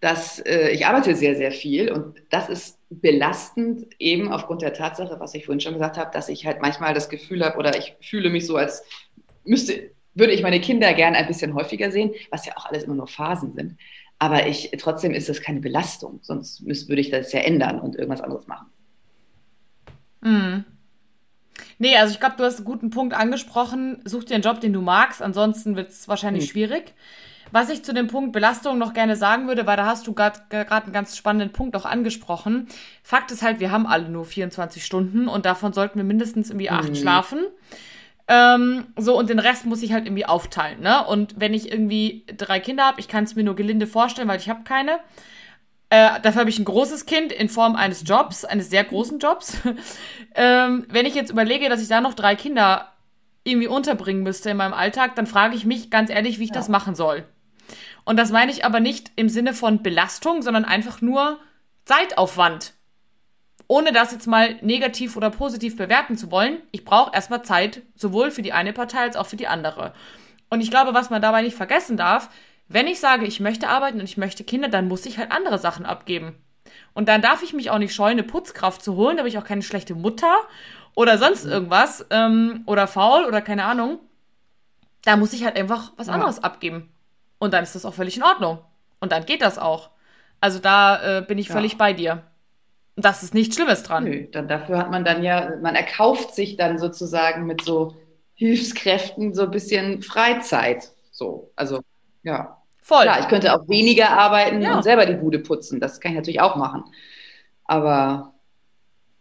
[0.00, 5.18] dass äh, ich arbeite sehr, sehr viel und das ist belastend eben aufgrund der Tatsache,
[5.18, 7.96] was ich vorhin schon gesagt habe, dass ich halt manchmal das Gefühl habe oder ich
[8.02, 8.84] fühle mich so, als
[9.44, 12.94] müsste, würde ich meine Kinder gern ein bisschen häufiger sehen, was ja auch alles immer
[12.94, 13.78] nur Phasen sind.
[14.18, 17.94] Aber ich, trotzdem ist das keine Belastung, sonst müsste, würde ich das ja ändern und
[17.94, 18.66] irgendwas anderes machen.
[20.20, 20.64] Mhm.
[21.78, 24.00] Nee, also ich glaube, du hast einen guten Punkt angesprochen.
[24.04, 26.48] Such dir einen Job, den du magst, ansonsten wird es wahrscheinlich mhm.
[26.48, 26.94] schwierig.
[27.50, 30.42] Was ich zu dem Punkt Belastung noch gerne sagen würde, weil da hast du gerade
[30.50, 32.68] einen ganz spannenden Punkt auch angesprochen.
[33.02, 36.68] Fakt ist halt, wir haben alle nur 24 Stunden und davon sollten wir mindestens irgendwie
[36.70, 36.94] acht mhm.
[36.96, 37.38] schlafen.
[38.28, 41.06] Ähm, so, und den Rest muss ich halt irgendwie aufteilen, ne?
[41.06, 44.38] Und wenn ich irgendwie drei Kinder habe, ich kann es mir nur gelinde vorstellen, weil
[44.38, 44.98] ich habe keine.
[45.90, 49.56] Äh, dafür habe ich ein großes Kind in Form eines Jobs, eines sehr großen Jobs.
[50.34, 52.92] ähm, wenn ich jetzt überlege, dass ich da noch drei Kinder
[53.44, 56.56] irgendwie unterbringen müsste in meinem Alltag, dann frage ich mich ganz ehrlich, wie ich ja.
[56.56, 57.24] das machen soll.
[58.04, 61.38] Und das meine ich aber nicht im Sinne von Belastung, sondern einfach nur
[61.86, 62.74] Zeitaufwand.
[63.68, 68.30] Ohne das jetzt mal negativ oder positiv bewerten zu wollen, ich brauche erstmal Zeit, sowohl
[68.30, 69.92] für die eine Partei als auch für die andere.
[70.48, 72.30] Und ich glaube, was man dabei nicht vergessen darf,
[72.68, 75.58] wenn ich sage, ich möchte arbeiten und ich möchte Kinder, dann muss ich halt andere
[75.58, 76.34] Sachen abgeben.
[76.94, 79.38] Und dann darf ich mich auch nicht scheuen, eine Putzkraft zu holen, da bin ich
[79.38, 80.34] auch keine schlechte Mutter
[80.94, 84.00] oder sonst irgendwas ähm, oder faul oder keine Ahnung.
[85.04, 86.42] Da muss ich halt einfach was anderes ja.
[86.42, 86.92] abgeben.
[87.38, 88.58] Und dann ist das auch völlig in Ordnung.
[88.98, 89.90] Und dann geht das auch.
[90.40, 91.54] Also da äh, bin ich ja.
[91.54, 92.22] völlig bei dir.
[93.00, 94.04] Das ist nichts Schlimmes dran.
[94.04, 97.96] Nö, dann dafür hat man dann ja, man erkauft sich dann sozusagen mit so
[98.34, 100.90] Hilfskräften so ein bisschen Freizeit.
[101.12, 101.80] So, also
[102.22, 102.58] ja.
[102.82, 103.02] Voll.
[103.02, 104.76] Klar, ich könnte auch weniger arbeiten ja.
[104.76, 105.78] und selber die Bude putzen.
[105.78, 106.84] Das kann ich natürlich auch machen.
[107.64, 108.34] Aber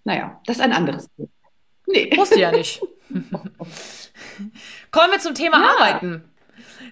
[0.04, 1.30] naja, das ist ein anderes Thema.
[1.86, 2.12] Nee.
[2.16, 2.82] Musst du ja nicht.
[4.92, 5.72] Kommen wir zum Thema ja.
[5.72, 6.24] Arbeiten.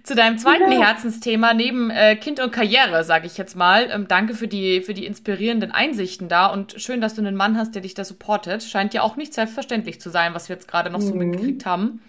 [0.06, 0.82] Zu deinem zweiten ja.
[0.82, 3.90] Herzensthema neben äh, Kind und Karriere, sage ich jetzt mal.
[3.92, 7.58] Ähm, danke für die, für die inspirierenden Einsichten da und schön, dass du einen Mann
[7.58, 8.62] hast, der dich da supportet.
[8.62, 11.08] Scheint ja auch nicht selbstverständlich zu sein, was wir jetzt gerade noch mhm.
[11.08, 12.04] so mitgekriegt haben.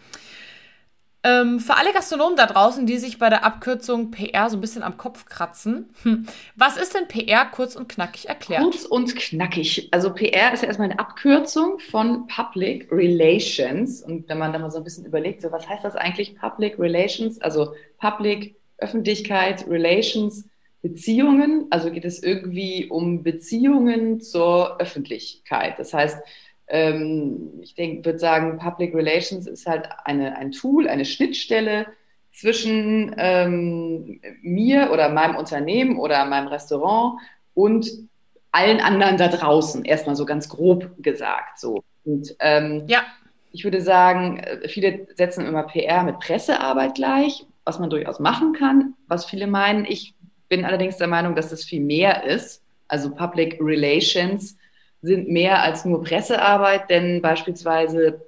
[1.27, 4.85] Ähm, für alle Gastronomen da draußen, die sich bei der Abkürzung PR so ein bisschen
[4.85, 8.63] am Kopf kratzen, hm, was ist denn PR kurz und knackig erklärt?
[8.63, 9.89] Kurz und knackig.
[9.91, 14.03] Also PR ist ja erstmal eine Abkürzung von Public Relations.
[14.03, 16.79] Und wenn man da mal so ein bisschen überlegt, so was heißt das eigentlich Public
[16.79, 17.41] Relations?
[17.41, 20.45] Also Public, Öffentlichkeit, Relations,
[20.81, 21.67] Beziehungen.
[21.71, 25.81] Also geht es irgendwie um Beziehungen zur Öffentlichkeit.
[25.81, 26.19] Das heißt,
[26.69, 31.87] ähm, ich denke, würde sagen, Public Relations ist halt eine, ein Tool, eine Schnittstelle
[32.33, 37.19] zwischen ähm, mir oder meinem Unternehmen oder meinem Restaurant
[37.55, 37.91] und
[38.53, 41.59] allen anderen da draußen, erstmal so ganz grob gesagt.
[41.59, 41.83] So.
[42.05, 43.05] Und ähm, ja.
[43.53, 48.53] ich würde sagen, äh, viele setzen immer PR mit Pressearbeit gleich, was man durchaus machen
[48.53, 49.85] kann, was viele meinen.
[49.85, 50.15] Ich
[50.49, 52.63] bin allerdings der Meinung, dass das viel mehr ist.
[52.89, 54.57] Also Public Relations
[55.07, 58.27] sind mehr als nur Pressearbeit, denn beispielsweise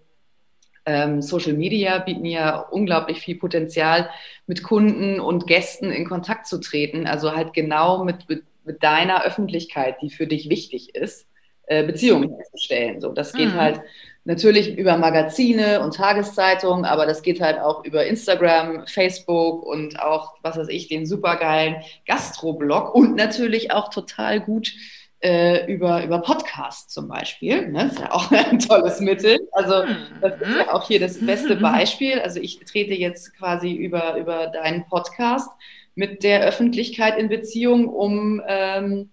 [0.87, 4.09] ähm, Social Media bieten ja unglaublich viel Potenzial,
[4.47, 7.07] mit Kunden und Gästen in Kontakt zu treten.
[7.07, 11.27] Also halt genau mit, mit, mit deiner Öffentlichkeit, die für dich wichtig ist,
[11.67, 13.01] äh, Beziehungen herzustellen.
[13.01, 13.61] So, das geht mhm.
[13.61, 13.81] halt
[14.25, 20.35] natürlich über Magazine und Tageszeitungen, aber das geht halt auch über Instagram, Facebook und auch,
[20.43, 24.73] was weiß ich, den supergeilen Gastroblog und natürlich auch total gut
[25.21, 27.69] äh, über, über Podcasts zum Beispiel.
[27.69, 27.85] Ne?
[27.85, 29.39] Das ist ja auch ein tolles Mittel.
[29.53, 29.85] Also
[30.21, 32.21] das ist ja auch hier das beste Beispiel.
[32.21, 35.51] Also ich trete jetzt quasi über, über deinen Podcast
[35.95, 39.11] mit der Öffentlichkeit in Beziehung, um ähm,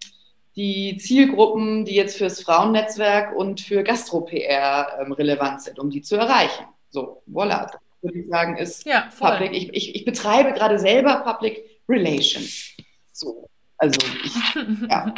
[0.55, 6.15] die Zielgruppen, die jetzt fürs Frauennetzwerk und für Gastro-PR ähm, relevant sind, um die zu
[6.15, 6.65] erreichen.
[6.89, 7.71] So, voilà.
[7.71, 9.51] Das würde ich sagen, ist ja, Public.
[9.53, 12.75] Ich, ich, ich betreibe gerade selber Public Relations.
[13.11, 13.49] So.
[13.77, 15.13] Also, ich, ja.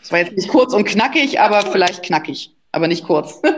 [0.00, 3.40] Das war jetzt nicht kurz und knackig, aber vielleicht knackig, aber nicht kurz.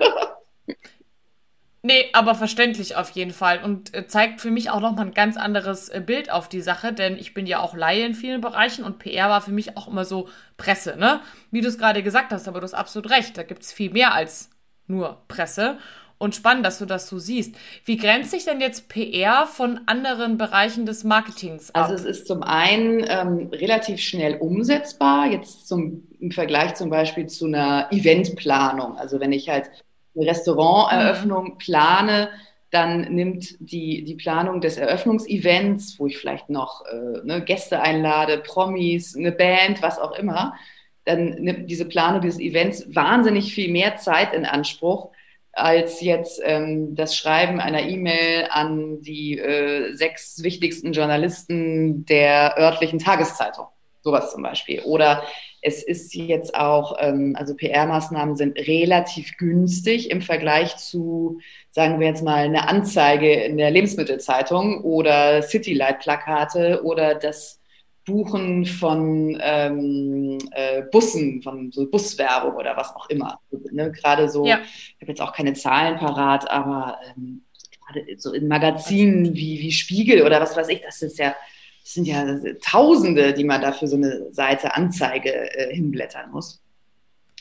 [1.87, 5.37] Nee, aber verständlich auf jeden Fall und äh, zeigt für mich auch nochmal ein ganz
[5.37, 8.85] anderes äh, Bild auf die Sache, denn ich bin ja auch Laie in vielen Bereichen
[8.85, 11.21] und PR war für mich auch immer so Presse, ne?
[11.53, 13.93] Wie du es gerade gesagt hast, aber du hast absolut recht, da gibt es viel
[13.93, 14.51] mehr als
[14.89, 15.79] nur Presse
[16.19, 17.55] und spannend, dass du das so siehst.
[17.85, 21.85] Wie grenzt sich denn jetzt PR von anderen Bereichen des Marketings ab?
[21.85, 27.27] Also es ist zum einen ähm, relativ schnell umsetzbar, jetzt zum, im Vergleich zum Beispiel
[27.27, 28.97] zu einer Eventplanung.
[28.97, 29.71] Also wenn ich halt
[30.17, 31.59] eine Restauranteröffnung mhm.
[31.59, 32.29] plane,
[32.71, 38.39] dann nimmt die, die Planung des Eröffnungsevents, wo ich vielleicht noch äh, ne, Gäste einlade,
[38.39, 40.55] Promis, eine Band, was auch immer,
[41.05, 45.11] dann nimmt diese Planung dieses Events wahnsinnig viel mehr Zeit in Anspruch,
[45.57, 52.99] als jetzt ähm, das Schreiben einer E-Mail an die äh, sechs wichtigsten Journalisten der örtlichen
[52.99, 53.67] Tageszeitung.
[54.03, 54.81] Sowas zum Beispiel.
[54.83, 55.23] Oder
[55.63, 61.41] es ist jetzt auch, ähm, also PR-Maßnahmen sind relativ günstig im Vergleich zu,
[61.71, 67.61] sagen wir jetzt mal, eine Anzeige in der Lebensmittelzeitung oder Citylight-Plakate oder das
[68.07, 73.41] Buchen von ähm, äh, Bussen, von so Buswerbung oder was auch immer.
[73.73, 73.91] Ne?
[73.91, 74.61] Gerade so, ja.
[74.63, 77.43] ich habe jetzt auch keine Zahlen parat, aber ähm,
[77.85, 81.35] gerade so in Magazinen wie, wie Spiegel oder was weiß ich, das ist ja,
[81.83, 82.25] das sind ja
[82.63, 86.63] Tausende, die man da für so eine Seite Anzeige äh, hinblättern muss.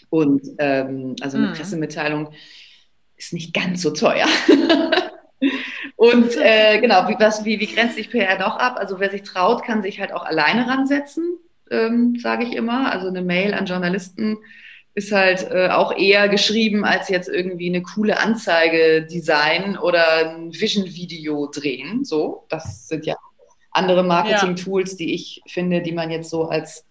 [0.10, 1.54] Und ähm, also eine mhm.
[1.54, 2.30] Pressemitteilung
[3.17, 4.28] ist nicht ganz so teuer.
[5.95, 8.75] Und äh, genau, wie, was, wie, wie grenzt sich PR doch ab?
[8.77, 11.38] Also wer sich traut, kann sich halt auch alleine ransetzen,
[11.71, 12.91] ähm, sage ich immer.
[12.91, 14.38] Also eine Mail an Journalisten
[14.93, 20.53] ist halt äh, auch eher geschrieben, als jetzt irgendwie eine coole Anzeige designen oder ein
[20.53, 22.03] Vision-Video drehen.
[22.03, 23.15] So, das sind ja
[23.71, 24.97] andere Marketing-Tools, ja.
[24.97, 26.86] die ich finde, die man jetzt so als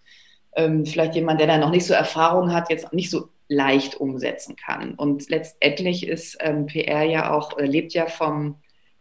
[0.55, 4.55] ähm, vielleicht jemand, der da noch nicht so Erfahrung hat, jetzt nicht so leicht umsetzen
[4.55, 4.95] kann.
[4.95, 8.55] Und letztendlich ist ähm, PR ja auch, äh, lebt ja vom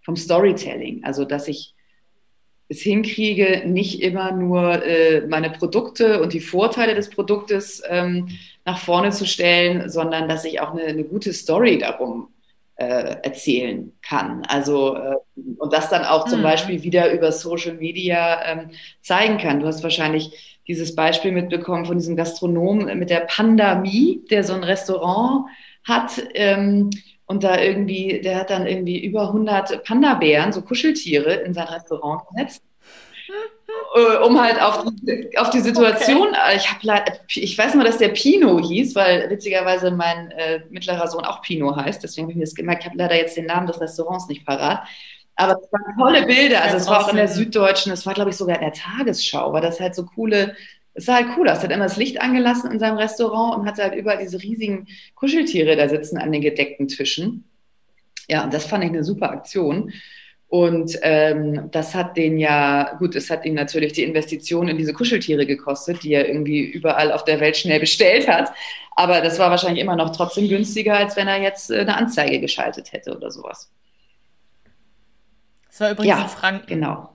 [0.05, 1.03] vom Storytelling.
[1.05, 1.75] Also, dass ich
[2.69, 8.29] es hinkriege, nicht immer nur äh, meine Produkte und die Vorteile des Produktes ähm,
[8.65, 12.29] nach vorne zu stellen, sondern dass ich auch eine, eine gute Story darum
[12.77, 14.43] äh, erzählen kann.
[14.47, 15.17] Also äh,
[15.59, 16.45] und das dann auch zum mhm.
[16.45, 19.61] Beispiel wieder über Social Media ähm, zeigen kann.
[19.61, 24.65] Du hast wahrscheinlich dieses Beispiel mitbekommen von diesem Gastronomen mit der Pandemie, der so ein
[24.65, 25.47] Restaurant
[25.85, 26.23] hat.
[26.35, 26.91] Ähm,
[27.27, 32.23] und da irgendwie, der hat dann irgendwie über 100 Panda-Bären, so Kuscheltiere, in sein Restaurant
[32.29, 32.63] gesetzt.
[33.97, 36.57] Äh, um halt auf die, auf die Situation, okay.
[36.57, 41.25] ich, hab, ich weiß nur, dass der Pino hieß, weil witzigerweise mein äh, mittlerer Sohn
[41.25, 42.83] auch Pino heißt, deswegen habe ich mir das gemerkt.
[42.83, 44.87] Ich habe leider jetzt den Namen des Restaurants nicht parat.
[45.37, 48.31] Aber es waren tolle Bilder, also es war auch in der Süddeutschen, es war glaube
[48.31, 50.55] ich sogar in der Tagesschau, weil das halt so coole
[50.95, 51.59] es sah halt cool aus.
[51.59, 54.87] Er hat immer das Licht angelassen in seinem Restaurant und hatte halt überall diese riesigen
[55.15, 57.45] Kuscheltiere da sitzen an den gedeckten Tischen.
[58.29, 59.93] Ja, und das fand ich eine super Aktion.
[60.47, 64.93] Und ähm, das hat den ja, gut, es hat ihn natürlich die Investition in diese
[64.93, 68.53] Kuscheltiere gekostet, die er irgendwie überall auf der Welt schnell bestellt hat.
[68.95, 72.39] Aber das war wahrscheinlich immer noch trotzdem günstiger, als wenn er jetzt äh, eine Anzeige
[72.39, 73.69] geschaltet hätte oder sowas.
[75.67, 76.67] Das war übrigens ja, in Franken.
[76.69, 77.14] Genau.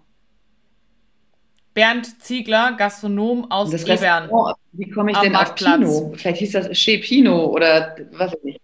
[1.74, 4.30] Bernd Ziegler, Gastronom aus das Ebern.
[4.74, 6.14] Wie komme ich denn auf Pino?
[6.16, 8.60] Vielleicht hieß das Chez Pino oder was weiß ich.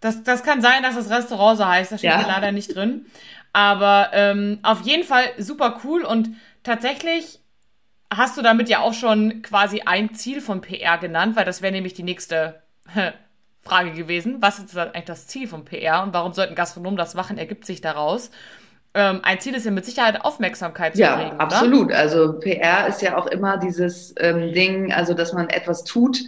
[0.00, 1.92] Das, das kann sein, dass das Restaurant so heißt.
[1.92, 2.26] Das steht ja.
[2.26, 3.06] leider nicht drin.
[3.52, 6.30] Aber ähm, auf jeden Fall super cool und
[6.62, 7.40] tatsächlich
[8.12, 11.72] hast du damit ja auch schon quasi ein Ziel von PR genannt, weil das wäre
[11.72, 12.62] nämlich die nächste
[13.62, 14.36] Frage gewesen.
[14.40, 17.38] Was ist eigentlich das Ziel von PR und warum sollten Gastronomen das machen?
[17.38, 18.30] Ergibt sich daraus.
[18.92, 21.36] Ähm, ein Ziel ist ja mit Sicherheit Aufmerksamkeit zu ja, erregen.
[21.36, 21.86] Ja, absolut.
[21.86, 21.98] Oder?
[21.98, 26.18] Also PR ist ja auch immer dieses ähm, Ding, also dass man etwas tut,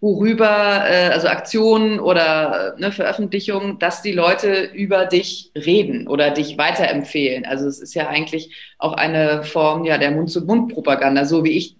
[0.00, 6.58] worüber, äh, also Aktionen oder ne, Veröffentlichungen, dass die Leute über dich reden oder dich
[6.58, 7.44] weiterempfehlen.
[7.44, 11.76] Also es ist ja eigentlich auch eine Form ja der Mund-zu-Mund-Propaganda, so wie ich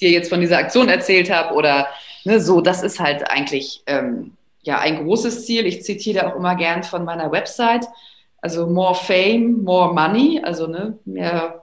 [0.00, 1.88] dir jetzt von dieser Aktion erzählt habe oder
[2.24, 2.60] ne, so.
[2.60, 4.32] Das ist halt eigentlich ähm,
[4.62, 5.66] ja ein großes Ziel.
[5.66, 7.86] Ich zitiere auch immer gern von meiner Website.
[8.44, 11.62] Also more fame, more money, also ne, mehr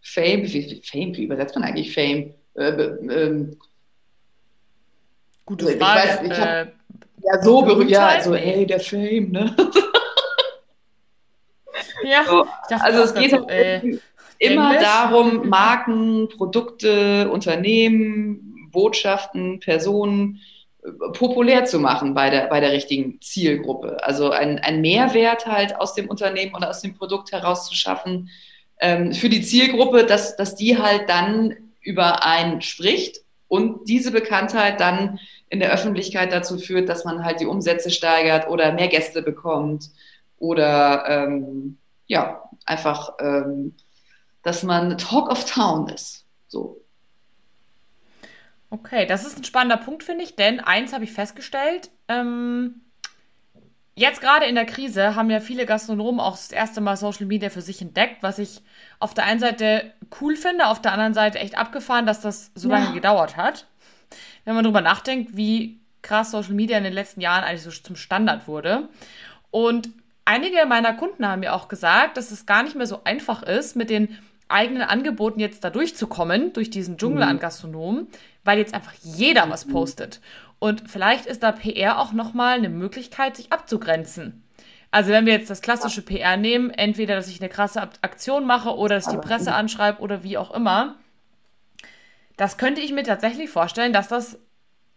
[0.00, 2.32] Fame, wie, Fame, wie übersetzt man eigentlich Fame?
[2.54, 3.56] Äh, äh,
[5.44, 6.00] Gute also, Frage.
[6.00, 6.66] Ich weiß, ich hab, äh,
[7.20, 9.56] ja, so berühmt, ja, so, hey, der Fame, ne?
[12.04, 13.98] ja, so, also es geht so, äh,
[14.38, 14.82] immer Englisch?
[14.82, 20.40] darum, Marken, Produkte, Unternehmen, Botschaften, Personen
[21.14, 24.02] populär zu machen bei der, bei der richtigen Zielgruppe.
[24.02, 28.30] Also ein, ein Mehrwert halt aus dem Unternehmen oder aus dem Produkt herauszuschaffen
[28.80, 34.80] ähm, für die Zielgruppe, dass, dass die halt dann über einen spricht und diese Bekanntheit
[34.80, 35.18] dann
[35.48, 39.90] in der Öffentlichkeit dazu führt, dass man halt die Umsätze steigert oder mehr Gäste bekommt
[40.38, 43.74] oder ähm, ja, einfach, ähm,
[44.42, 46.26] dass man Talk of Town ist.
[46.48, 46.83] So.
[48.74, 51.90] Okay, das ist ein spannender Punkt, finde ich, denn eins habe ich festgestellt.
[52.08, 52.82] Ähm,
[53.94, 57.50] jetzt gerade in der Krise haben ja viele Gastronomen auch das erste Mal Social Media
[57.50, 58.62] für sich entdeckt, was ich
[58.98, 62.68] auf der einen Seite cool finde, auf der anderen Seite echt abgefahren, dass das so
[62.68, 62.78] ja.
[62.78, 63.66] lange gedauert hat
[64.44, 67.96] wenn man darüber nachdenkt, wie krass Social Media in den letzten Jahren eigentlich so zum
[67.96, 68.88] Standard wurde.
[69.50, 69.88] Und
[70.24, 73.76] einige meiner Kunden haben mir auch gesagt, dass es gar nicht mehr so einfach ist,
[73.76, 74.18] mit den
[74.48, 77.40] eigenen Angeboten jetzt da durchzukommen, durch diesen Dschungel an mhm.
[77.40, 78.08] Gastronomen,
[78.44, 79.72] weil jetzt einfach jeder was mhm.
[79.72, 80.20] postet.
[80.58, 84.44] Und vielleicht ist da PR auch nochmal eine Möglichkeit, sich abzugrenzen.
[84.90, 88.76] Also wenn wir jetzt das klassische PR nehmen, entweder, dass ich eine krasse Aktion mache
[88.76, 90.94] oder dass ich die Presse anschreibe oder wie auch immer,
[92.36, 94.38] das könnte ich mir tatsächlich vorstellen, dass das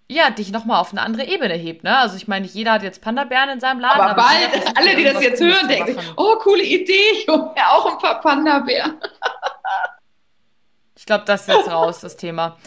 [0.10, 1.98] ja, dich nochmal auf eine andere Ebene hebt, ne?
[1.98, 4.00] Also ich meine, nicht jeder hat jetzt Panda-Bären in seinem Laden.
[4.00, 7.52] Aber, aber bald, alle, die das jetzt hören, denken sich, oh, coole Idee, ich hole
[7.54, 9.02] mir auch ein paar Panda-Bären.
[10.96, 12.58] ich glaube, das ist jetzt raus, das Thema.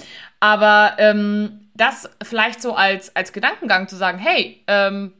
[0.40, 5.12] Aber ähm, das vielleicht so als, als Gedankengang zu sagen, hey, ähm,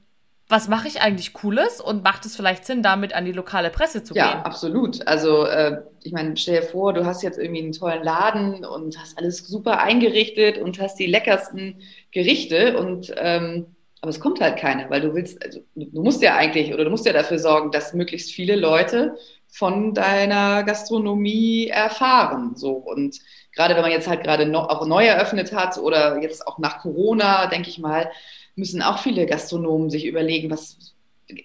[0.49, 4.03] was mache ich eigentlich Cooles und macht es vielleicht Sinn, damit an die lokale Presse
[4.03, 4.39] zu ja, gehen?
[4.39, 5.07] Ja, absolut.
[5.07, 8.99] Also äh, ich meine, stell dir vor, du hast jetzt irgendwie einen tollen Laden und
[8.99, 11.77] hast alles super eingerichtet und hast die leckersten
[12.11, 13.67] Gerichte und ähm,
[14.03, 16.91] aber es kommt halt keiner, weil du willst, also du musst ja eigentlich oder du
[16.91, 19.15] musst ja dafür sorgen, dass möglichst viele Leute
[19.47, 22.57] von deiner Gastronomie erfahren.
[22.57, 23.19] So und
[23.61, 26.81] gerade wenn man jetzt halt gerade noch, auch neu eröffnet hat oder jetzt auch nach
[26.81, 28.11] Corona, denke ich mal,
[28.57, 30.95] müssen auch viele Gastronomen sich überlegen, was,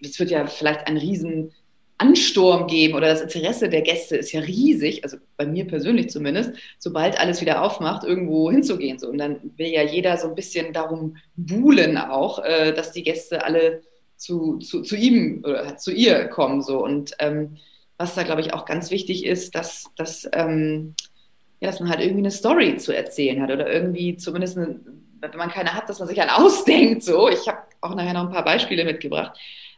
[0.02, 1.52] es wird ja vielleicht ein riesen
[1.98, 6.54] Ansturm geben oder das Interesse der Gäste ist ja riesig, also bei mir persönlich zumindest,
[6.80, 8.98] sobald alles wieder aufmacht, irgendwo hinzugehen.
[8.98, 9.10] So.
[9.10, 13.44] Und dann will ja jeder so ein bisschen darum buhlen auch, äh, dass die Gäste
[13.44, 13.82] alle
[14.16, 16.62] zu, zu, zu ihm oder zu ihr kommen.
[16.62, 16.82] So.
[16.82, 17.58] Und ähm,
[17.98, 20.96] was da, glaube ich, auch ganz wichtig ist, dass, dass, ähm,
[21.60, 24.80] ja, dass man halt irgendwie eine Story zu erzählen hat oder irgendwie zumindest eine,
[25.22, 27.04] wenn man keine hat, dass man sich einen ausdenkt.
[27.04, 29.38] So, ich habe auch nachher noch ein paar Beispiele mitgebracht.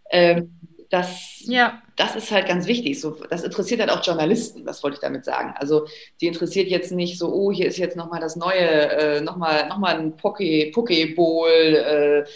[0.09, 0.51] Ähm,
[0.89, 1.81] das, ja.
[1.97, 2.99] das ist halt ganz wichtig.
[2.99, 5.53] So, das interessiert halt auch Journalisten, das wollte ich damit sagen.
[5.57, 5.85] Also
[6.21, 9.77] die interessiert jetzt nicht so, oh, hier ist jetzt nochmal das neue, äh, nochmal noch
[9.79, 12.29] mal ein Poke, Pokeball, äh,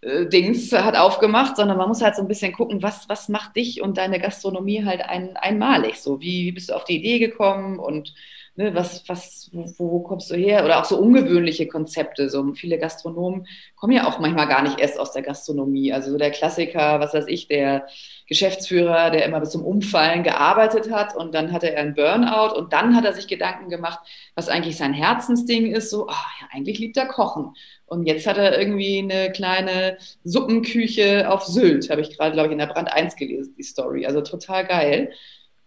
[0.00, 3.56] äh, Dings hat aufgemacht, sondern man muss halt so ein bisschen gucken, was, was macht
[3.56, 5.96] dich und deine Gastronomie halt ein, einmalig.
[6.00, 8.14] So, wie, wie bist du auf die Idee gekommen und
[8.58, 10.64] ne, was, was, wo, wo, kommst du her?
[10.64, 12.28] Oder auch so ungewöhnliche Konzepte.
[12.28, 13.46] So viele Gastronomen
[13.76, 15.92] kommen ja auch manchmal gar nicht erst aus der Gastronomie.
[15.92, 17.86] Also so der Klassiker, was weiß ich, der
[18.26, 22.72] Geschäftsführer, der immer bis zum Umfallen gearbeitet hat und dann hatte er einen Burnout und
[22.72, 24.00] dann hat er sich Gedanken gemacht,
[24.34, 25.90] was eigentlich sein Herzensding ist.
[25.90, 27.54] So, oh, ja, eigentlich liebt er Kochen.
[27.86, 32.52] Und jetzt hat er irgendwie eine kleine Suppenküche auf Sylt, habe ich gerade, glaube ich,
[32.52, 34.04] in der Brand 1 gelesen, die Story.
[34.04, 35.12] Also total geil.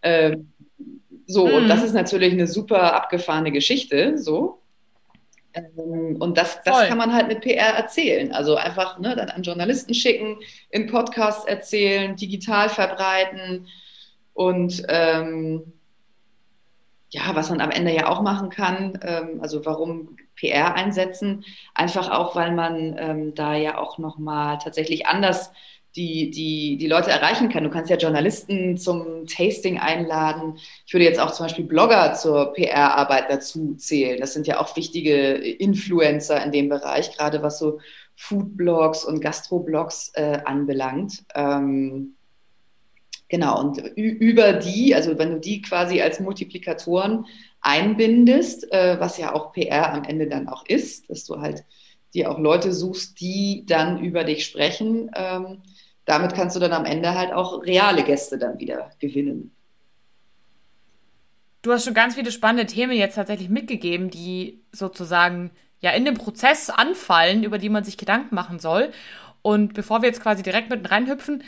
[0.02, 0.51] Ähm,
[1.32, 1.54] so, mhm.
[1.54, 4.60] und das ist natürlich eine super abgefahrene Geschichte, so.
[5.54, 8.32] Ähm, und das, das kann man halt mit PR erzählen.
[8.32, 10.36] Also einfach ne, dann an Journalisten schicken,
[10.68, 13.66] in Podcasts erzählen, digital verbreiten
[14.34, 15.72] und ähm,
[17.08, 22.10] ja, was man am Ende ja auch machen kann, ähm, also warum PR einsetzen, einfach
[22.10, 25.50] auch, weil man ähm, da ja auch nochmal tatsächlich anders
[25.96, 27.64] die, die, die Leute erreichen kann.
[27.64, 30.58] Du kannst ja Journalisten zum Tasting einladen.
[30.86, 34.18] Ich würde jetzt auch zum Beispiel Blogger zur PR-Arbeit dazu zählen.
[34.18, 37.78] Das sind ja auch wichtige Influencer in dem Bereich, gerade was so
[38.16, 41.24] Foodblogs und Gastroblogs äh, anbelangt.
[41.34, 42.14] Ähm,
[43.28, 47.26] genau, und über die, also wenn du die quasi als Multiplikatoren
[47.60, 51.64] einbindest, äh, was ja auch PR am Ende dann auch ist, dass du halt
[52.14, 55.10] dir auch Leute suchst, die dann über dich sprechen.
[55.14, 55.62] Ähm,
[56.04, 59.54] damit kannst du dann am Ende halt auch reale Gäste dann wieder gewinnen.
[61.62, 66.14] Du hast schon ganz viele spannende Themen jetzt tatsächlich mitgegeben, die sozusagen ja in dem
[66.14, 68.90] Prozess anfallen, über die man sich Gedanken machen soll.
[69.42, 71.44] Und bevor wir jetzt quasi direkt mitten reinhüpfen,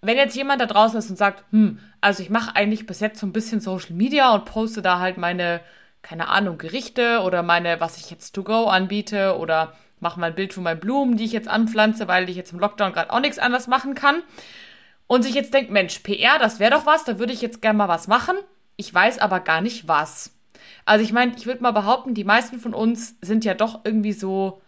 [0.00, 3.20] wenn jetzt jemand da draußen ist und sagt, hm, also ich mache eigentlich bis jetzt
[3.20, 5.60] so ein bisschen Social Media und poste da halt meine,
[6.02, 10.34] keine Ahnung, Gerichte oder meine, was ich jetzt to go anbiete oder mache mal ein
[10.34, 13.20] Bild von meinen Blumen, die ich jetzt anpflanze, weil ich jetzt im Lockdown gerade auch
[13.20, 14.22] nichts anderes machen kann.
[15.06, 17.78] Und sich jetzt denkt, Mensch, PR, das wäre doch was, da würde ich jetzt gerne
[17.78, 18.36] mal was machen.
[18.76, 20.34] Ich weiß aber gar nicht was.
[20.84, 24.12] Also ich meine, ich würde mal behaupten, die meisten von uns sind ja doch irgendwie
[24.12, 24.62] so,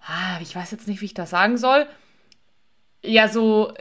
[0.00, 1.86] ah, ich weiß jetzt nicht, wie ich das sagen soll,
[3.02, 3.72] ja so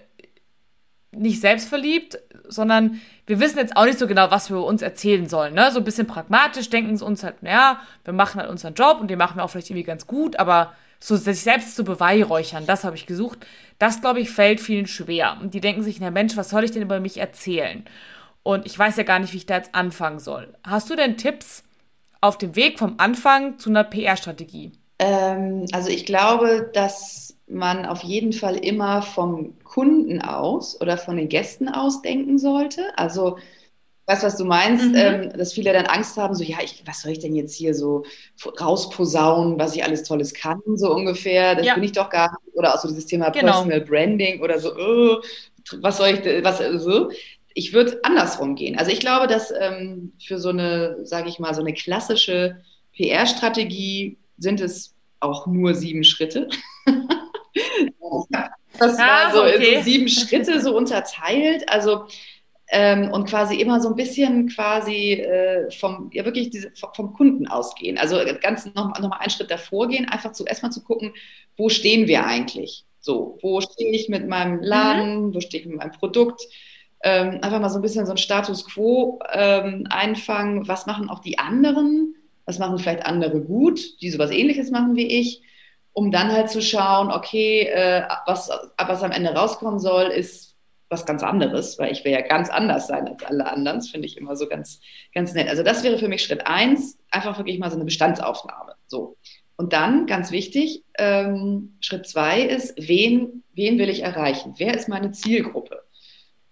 [1.18, 5.54] nicht selbstverliebt, sondern wir wissen jetzt auch nicht so genau, was wir uns erzählen sollen.
[5.54, 5.72] Ne?
[5.72, 9.10] So ein bisschen pragmatisch denken sie uns halt, naja, wir machen halt unseren Job und
[9.10, 12.84] den machen wir auch vielleicht irgendwie ganz gut, aber so sich selbst zu beweihräuchern, das
[12.84, 13.46] habe ich gesucht.
[13.78, 15.38] Das, glaube ich, fällt vielen schwer.
[15.42, 17.86] Und die denken sich, na Mensch, was soll ich denn über mich erzählen?
[18.44, 20.56] Und ich weiß ja gar nicht, wie ich da jetzt anfangen soll.
[20.64, 21.64] Hast du denn Tipps
[22.22, 24.72] auf dem Weg vom Anfang zu einer PR-Strategie?
[25.00, 31.18] Ähm, also ich glaube, dass man auf jeden Fall immer vom Kunden aus oder von
[31.18, 32.98] den Gästen aus denken sollte.
[32.98, 33.38] Also
[34.08, 34.96] weißt was du meinst, mhm.
[34.96, 37.76] ähm, dass viele dann Angst haben, so ja, ich, was soll ich denn jetzt hier
[37.76, 38.04] so
[38.60, 41.56] rausposaunen, was ich alles Tolles kann, so ungefähr.
[41.56, 41.74] Das ja.
[41.76, 42.56] bin ich doch gar nicht.
[42.56, 43.52] Oder auch so dieses Thema genau.
[43.52, 45.22] Personal Branding oder so, oh,
[45.82, 47.12] was soll ich, was so.
[47.54, 48.78] Ich würde andersrum gehen.
[48.78, 52.62] Also ich glaube, dass ähm, für so eine, sage ich mal, so eine klassische
[52.96, 56.50] PR-Strategie sind es auch nur sieben Schritte.
[58.80, 59.76] das war ah, so okay.
[59.76, 61.68] in so sieben Schritte so unterteilt.
[61.70, 62.06] Also
[62.70, 67.48] ähm, und quasi immer so ein bisschen quasi äh, vom, ja wirklich diese, vom Kunden
[67.48, 67.98] ausgehen.
[67.98, 71.14] Also ganz noch, noch mal einen Schritt davor gehen, einfach zu erstmal zu gucken,
[71.56, 72.86] wo stehen wir eigentlich?
[73.00, 75.34] So, wo stehe ich mit meinem Laden, mhm.
[75.34, 76.42] wo stehe ich mit meinem Produkt?
[77.04, 80.68] Ähm, einfach mal so ein bisschen so ein Status quo ähm, einfangen.
[80.68, 82.16] Was machen auch die anderen?
[82.48, 85.44] Was machen vielleicht andere gut, die sowas ähnliches machen wie ich?
[85.98, 90.56] um dann halt zu schauen, okay, äh, was, was am Ende rauskommen soll, ist
[90.90, 93.80] was ganz anderes, weil ich will ja ganz anders sein als alle anderen.
[93.80, 94.80] Das finde ich immer so ganz,
[95.12, 95.50] ganz nett.
[95.50, 98.76] Also das wäre für mich Schritt eins, einfach wirklich mal so eine Bestandsaufnahme.
[98.86, 99.18] So.
[99.56, 104.54] Und dann, ganz wichtig, ähm, Schritt zwei ist, wen, wen will ich erreichen?
[104.58, 105.82] Wer ist meine Zielgruppe?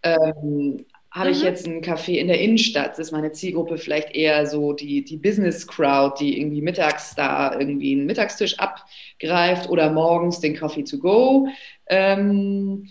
[0.01, 1.35] Ähm, habe mhm.
[1.35, 5.15] ich jetzt einen Café in der Innenstadt, ist meine Zielgruppe vielleicht eher so die, die
[5.15, 10.97] Business Crowd, die irgendwie mittags da irgendwie einen Mittagstisch abgreift oder morgens den Coffee to
[10.97, 11.47] go.
[11.87, 12.89] Ähm,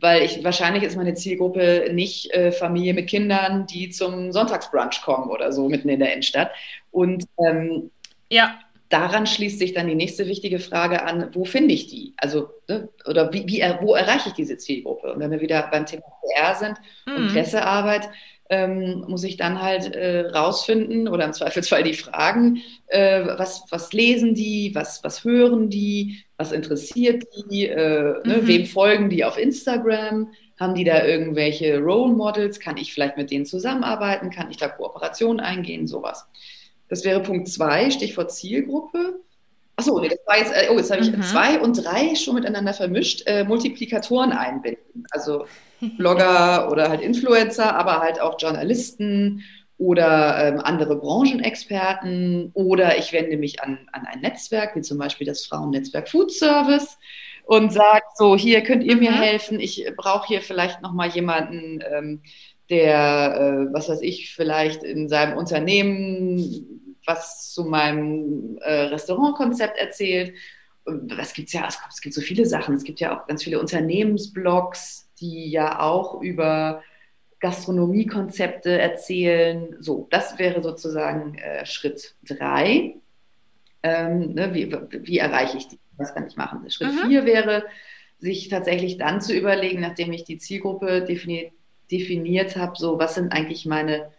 [0.00, 5.30] weil ich wahrscheinlich ist meine Zielgruppe nicht äh, Familie mit Kindern, die zum Sonntagsbrunch kommen
[5.30, 6.52] oder so mitten in der Innenstadt.
[6.90, 7.90] Und ähm,
[8.30, 8.58] ja
[8.92, 12.14] daran schließt sich dann die nächste wichtige Frage an, wo finde ich die?
[12.16, 15.12] Also, ne, oder wie, wie, wo erreiche ich diese Zielgruppe?
[15.12, 16.02] Und wenn wir wieder beim Thema
[16.34, 16.76] PR sind
[17.06, 17.16] mhm.
[17.16, 18.08] und Pressearbeit,
[18.50, 23.94] ähm, muss ich dann halt äh, rausfinden oder im Zweifelsfall die fragen, äh, was, was
[23.94, 28.46] lesen die, was, was hören die, was interessiert die, äh, ne, mhm.
[28.46, 33.30] wem folgen die auf Instagram, haben die da irgendwelche Role Models, kann ich vielleicht mit
[33.30, 36.26] denen zusammenarbeiten, kann ich da Kooperationen eingehen, sowas.
[36.92, 39.22] Das wäre Punkt zwei, Stichwort Zielgruppe.
[39.76, 41.22] Achso, nee, das war jetzt, äh, oh, jetzt habe ich mhm.
[41.22, 43.22] zwei und drei schon miteinander vermischt.
[43.24, 45.06] Äh, Multiplikatoren einbinden.
[45.10, 45.46] Also
[45.96, 49.42] Blogger oder halt Influencer, aber halt auch Journalisten
[49.78, 52.50] oder ähm, andere Branchenexperten.
[52.52, 56.98] Oder ich wende mich an, an ein Netzwerk, wie zum Beispiel das Frauennetzwerk Food Service
[57.44, 59.16] und sage so, hier könnt ihr mir mhm.
[59.16, 59.60] helfen.
[59.60, 62.22] Ich brauche hier vielleicht nochmal jemanden, ähm,
[62.72, 70.34] der, äh, was weiß ich, vielleicht in seinem Unternehmen was zu meinem äh, Restaurantkonzept erzählt.
[70.84, 71.68] Was gibt's ja?
[71.88, 72.74] Es gibt so viele Sachen.
[72.74, 76.82] Es gibt ja auch ganz viele Unternehmensblogs, die ja auch über
[77.40, 79.76] Gastronomiekonzepte erzählen.
[79.80, 82.96] So, das wäre sozusagen äh, Schritt drei.
[83.82, 85.78] Ähm, ne, wie, wie, erreiche ich die?
[85.96, 86.68] Was kann ich machen?
[86.70, 87.08] Schritt mhm.
[87.08, 87.64] vier wäre,
[88.18, 91.52] sich tatsächlich dann zu überlegen, nachdem ich die Zielgruppe defini
[91.90, 94.10] definiert habe, so was sind eigentlich meine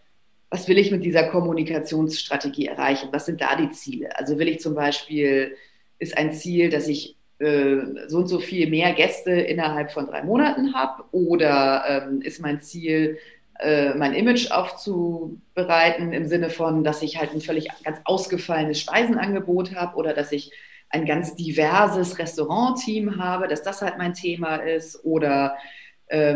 [0.53, 3.09] was will ich mit dieser Kommunikationsstrategie erreichen?
[3.11, 4.15] Was sind da die Ziele?
[4.19, 5.57] Also will ich zum Beispiel,
[5.97, 10.21] ist ein Ziel, dass ich äh, so und so viel mehr Gäste innerhalb von drei
[10.21, 11.05] Monaten habe?
[11.11, 13.17] Oder ähm, ist mein Ziel,
[13.61, 19.73] äh, mein Image aufzubereiten im Sinne von, dass ich halt ein völlig ganz ausgefallenes Speisenangebot
[19.73, 20.51] habe oder dass ich
[20.89, 25.03] ein ganz diverses Restaurantteam habe, dass das halt mein Thema ist?
[25.03, 25.57] Oder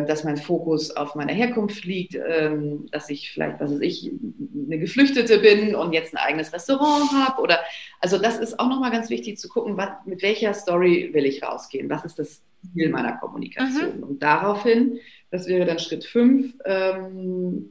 [0.05, 2.51] dass mein Fokus auf meiner Herkunft liegt, äh,
[2.91, 4.11] dass ich vielleicht, was weiß ich,
[4.65, 7.59] eine Geflüchtete bin und jetzt ein eigenes Restaurant habe oder
[7.99, 11.43] also das ist auch nochmal ganz wichtig zu gucken, was, mit welcher Story will ich
[11.43, 12.41] rausgehen, was ist das
[12.73, 14.03] Ziel meiner Kommunikation mhm.
[14.03, 14.99] und daraufhin,
[15.29, 17.69] das wäre dann Schritt fünf, ähm,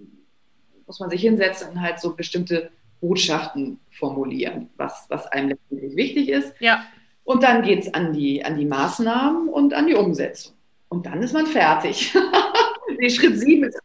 [0.86, 6.28] muss man sich hinsetzen und halt so bestimmte Botschaften formulieren, was, was einem letztendlich wichtig
[6.28, 6.54] ist.
[6.60, 6.84] Ja.
[7.24, 10.55] Und dann geht es an die, an die Maßnahmen und an die Umsetzung.
[10.96, 12.14] Und dann ist man fertig.
[12.98, 13.78] nee, Schritt sieben ist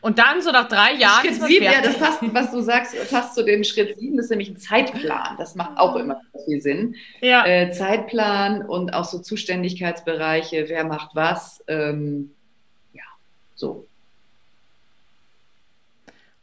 [0.00, 1.20] Und dann so nach drei Jahren.
[1.20, 4.30] Schritt sieben, ja, das passt, was du sagst, passt zu dem Schritt sieben, das ist
[4.30, 5.36] nämlich ein Zeitplan.
[5.36, 6.96] Das macht auch immer viel Sinn.
[7.20, 7.44] Ja.
[7.44, 11.62] Äh, Zeitplan und auch so Zuständigkeitsbereiche, wer macht was.
[11.68, 12.30] Ähm,
[12.94, 13.04] ja,
[13.54, 13.86] so.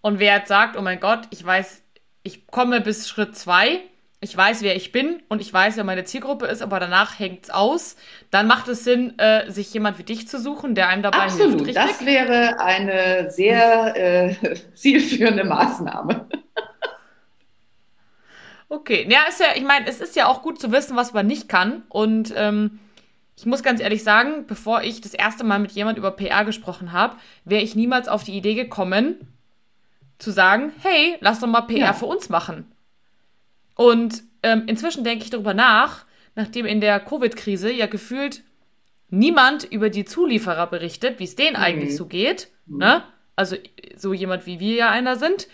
[0.02, 1.82] Und wer jetzt sagt, oh mein Gott, ich weiß,
[2.22, 3.82] ich komme bis Schritt zwei,
[4.24, 7.50] ich weiß, wer ich bin und ich weiß, wer meine Zielgruppe ist, aber danach hängt's
[7.50, 7.96] aus,
[8.30, 11.66] dann macht es Sinn, äh, sich jemand wie dich zu suchen, der einem dabei Absolut.
[11.66, 11.78] hilft.
[11.78, 14.36] Absolut, das wäre eine sehr äh,
[14.74, 16.28] zielführende Maßnahme.
[18.74, 21.28] Okay, ja, ist ja, ich meine, es ist ja auch gut zu wissen, was man
[21.28, 21.84] nicht kann.
[21.90, 22.80] Und ähm,
[23.36, 26.94] ich muss ganz ehrlich sagen, bevor ich das erste Mal mit jemand über PR gesprochen
[26.94, 29.28] habe, wäre ich niemals auf die Idee gekommen,
[30.20, 31.94] zu sagen, hey, lass doch mal PR ja.
[31.94, 32.71] für uns machen.
[33.76, 36.06] Und ähm, inzwischen denke ich darüber nach,
[36.36, 38.44] nachdem in der Covid-Krise ja gefühlt
[39.10, 41.64] niemand über die Zulieferer berichtet, wie es denen mhm.
[41.64, 42.50] eigentlich so geht.
[42.66, 42.78] Mhm.
[42.78, 43.04] Ne?
[43.36, 43.56] Also
[43.96, 45.48] so jemand wie wir ja einer sind,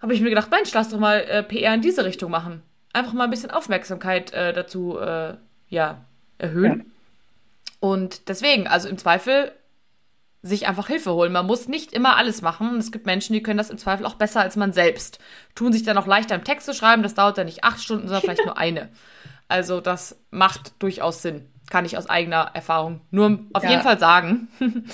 [0.00, 2.62] habe ich mir gedacht, Mensch, lass doch mal äh, PR in diese Richtung machen.
[2.92, 5.34] Einfach mal ein bisschen Aufmerksamkeit äh, dazu äh,
[5.68, 6.04] ja,
[6.38, 6.78] erhöhen.
[6.78, 6.84] Ja.
[7.80, 9.52] Und deswegen, also im Zweifel
[10.44, 11.32] sich einfach Hilfe holen.
[11.32, 12.76] Man muss nicht immer alles machen.
[12.76, 15.18] Es gibt Menschen, die können das im Zweifel auch besser als man selbst.
[15.54, 17.02] Tun sich dann auch leichter im Text zu schreiben.
[17.02, 18.90] Das dauert dann nicht acht Stunden, sondern vielleicht nur eine.
[19.48, 21.48] Also das macht durchaus Sinn.
[21.70, 23.70] Kann ich aus eigener Erfahrung nur auf ja.
[23.70, 24.48] jeden Fall sagen.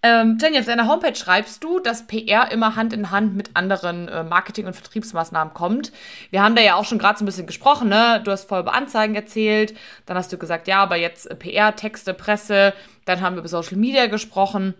[0.00, 4.06] Ähm, Jenny, auf deiner Homepage schreibst du, dass PR immer Hand in Hand mit anderen
[4.06, 5.90] äh, Marketing- und Vertriebsmaßnahmen kommt.
[6.30, 8.20] Wir haben da ja auch schon gerade so ein bisschen gesprochen, ne?
[8.22, 9.74] Du hast voll über Anzeigen erzählt,
[10.06, 12.74] dann hast du gesagt, ja, aber jetzt äh, PR, Texte, Presse,
[13.08, 14.74] dann haben wir über Social Media gesprochen.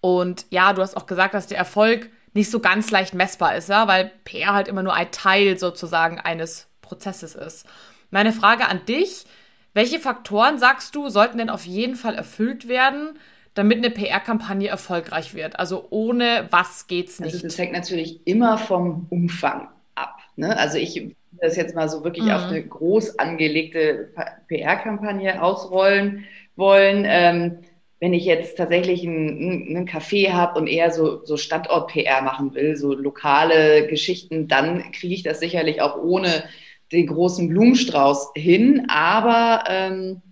[0.00, 3.68] Und ja, du hast auch gesagt, dass der Erfolg nicht so ganz leicht messbar ist,
[3.68, 7.66] ja, weil PR halt immer nur ein Teil sozusagen eines Prozesses ist.
[8.10, 9.24] Meine Frage an dich,
[9.72, 13.18] welche Faktoren sagst du, sollten denn auf jeden Fall erfüllt werden,
[13.54, 15.58] damit eine PR-Kampagne erfolgreich wird?
[15.58, 17.34] Also ohne was geht's nicht?
[17.34, 20.18] Also das hängt natürlich immer vom Umfang ab.
[20.36, 20.56] Ne?
[20.56, 22.30] Also ich das jetzt mal so wirklich mhm.
[22.30, 24.10] auf eine groß angelegte
[24.48, 26.24] PR-Kampagne ausrollen
[26.56, 27.04] wollen.
[27.06, 27.58] Ähm,
[27.98, 32.76] wenn ich jetzt tatsächlich einen, einen Café habe und eher so, so Standort-PR machen will,
[32.76, 36.44] so lokale Geschichten, dann kriege ich das sicherlich auch ohne
[36.92, 38.86] den großen Blumenstrauß hin.
[38.88, 40.22] Aber ähm,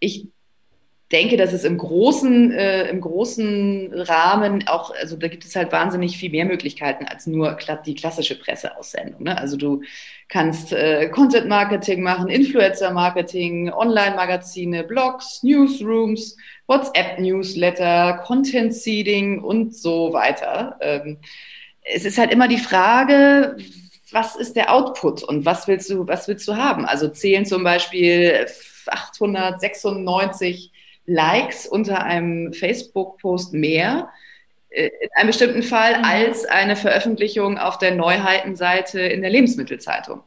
[0.00, 0.28] ich
[1.12, 5.72] denke, dass es im großen, äh, im großen Rahmen auch, also da gibt es halt
[5.72, 9.24] wahnsinnig viel mehr Möglichkeiten als nur die klassische Presseaussendung.
[9.24, 9.36] Ne?
[9.36, 9.82] Also du
[10.28, 16.36] kannst äh, Content Marketing machen, Influencer Marketing, Online-Magazine, Blogs, Newsrooms,
[16.68, 20.76] WhatsApp-Newsletter, Content Seeding und so weiter.
[20.80, 21.18] Ähm,
[21.82, 23.56] es ist halt immer die Frage,
[24.12, 26.84] was ist der Output und was willst du, was willst du haben?
[26.84, 28.46] Also zählen zum Beispiel
[28.86, 30.70] 896
[31.10, 34.10] Likes unter einem Facebook-Post mehr
[34.70, 36.04] äh, in einem bestimmten Fall mhm.
[36.04, 40.22] als eine Veröffentlichung auf der Neuheitenseite in der Lebensmittelzeitung.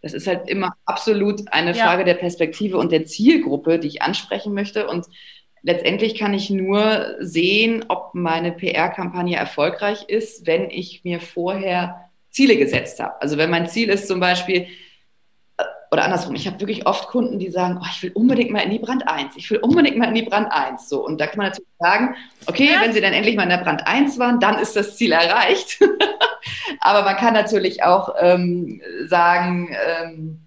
[0.00, 1.84] Das ist halt immer absolut eine ja.
[1.84, 4.88] Frage der Perspektive und der Zielgruppe, die ich ansprechen möchte.
[4.88, 5.06] Und
[5.62, 12.56] letztendlich kann ich nur sehen, ob meine PR-Kampagne erfolgreich ist, wenn ich mir vorher Ziele
[12.56, 13.22] gesetzt habe.
[13.22, 14.66] Also wenn mein Ziel ist zum Beispiel,
[15.92, 18.70] oder andersrum, ich habe wirklich oft Kunden, die sagen, oh, ich will unbedingt mal in
[18.70, 20.88] die Brand 1, ich will unbedingt mal in die Brand 1.
[20.88, 22.16] So, und da kann man natürlich sagen,
[22.46, 22.80] okay, ja.
[22.80, 25.78] wenn sie dann endlich mal in der Brand 1 waren, dann ist das Ziel erreicht.
[26.80, 30.40] Aber man kann natürlich auch ähm, sagen, ähm,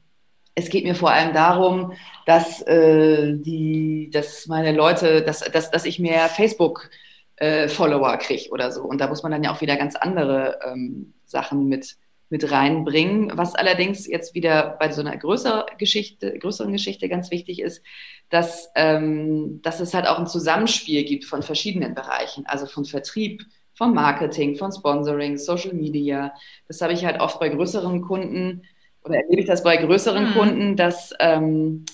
[0.55, 1.93] es geht mir vor allem darum,
[2.25, 8.71] dass, äh, die, dass meine Leute, dass, dass, dass ich mehr Facebook-Follower äh, kriege oder
[8.71, 8.81] so.
[8.81, 11.97] Und da muss man dann ja auch wieder ganz andere ähm, Sachen mit
[12.29, 13.31] mit reinbringen.
[13.35, 17.83] Was allerdings jetzt wieder bei so einer größeren Geschichte, größeren Geschichte ganz wichtig ist,
[18.29, 23.45] dass, ähm, dass es halt auch ein Zusammenspiel gibt von verschiedenen Bereichen, also von Vertrieb,
[23.73, 26.33] vom Marketing, von Sponsoring, Social Media.
[26.67, 28.63] Das habe ich halt oft bei größeren Kunden
[29.03, 30.33] oder erlebe ich das bei größeren mhm.
[30.33, 31.85] Kunden, dass, ähm,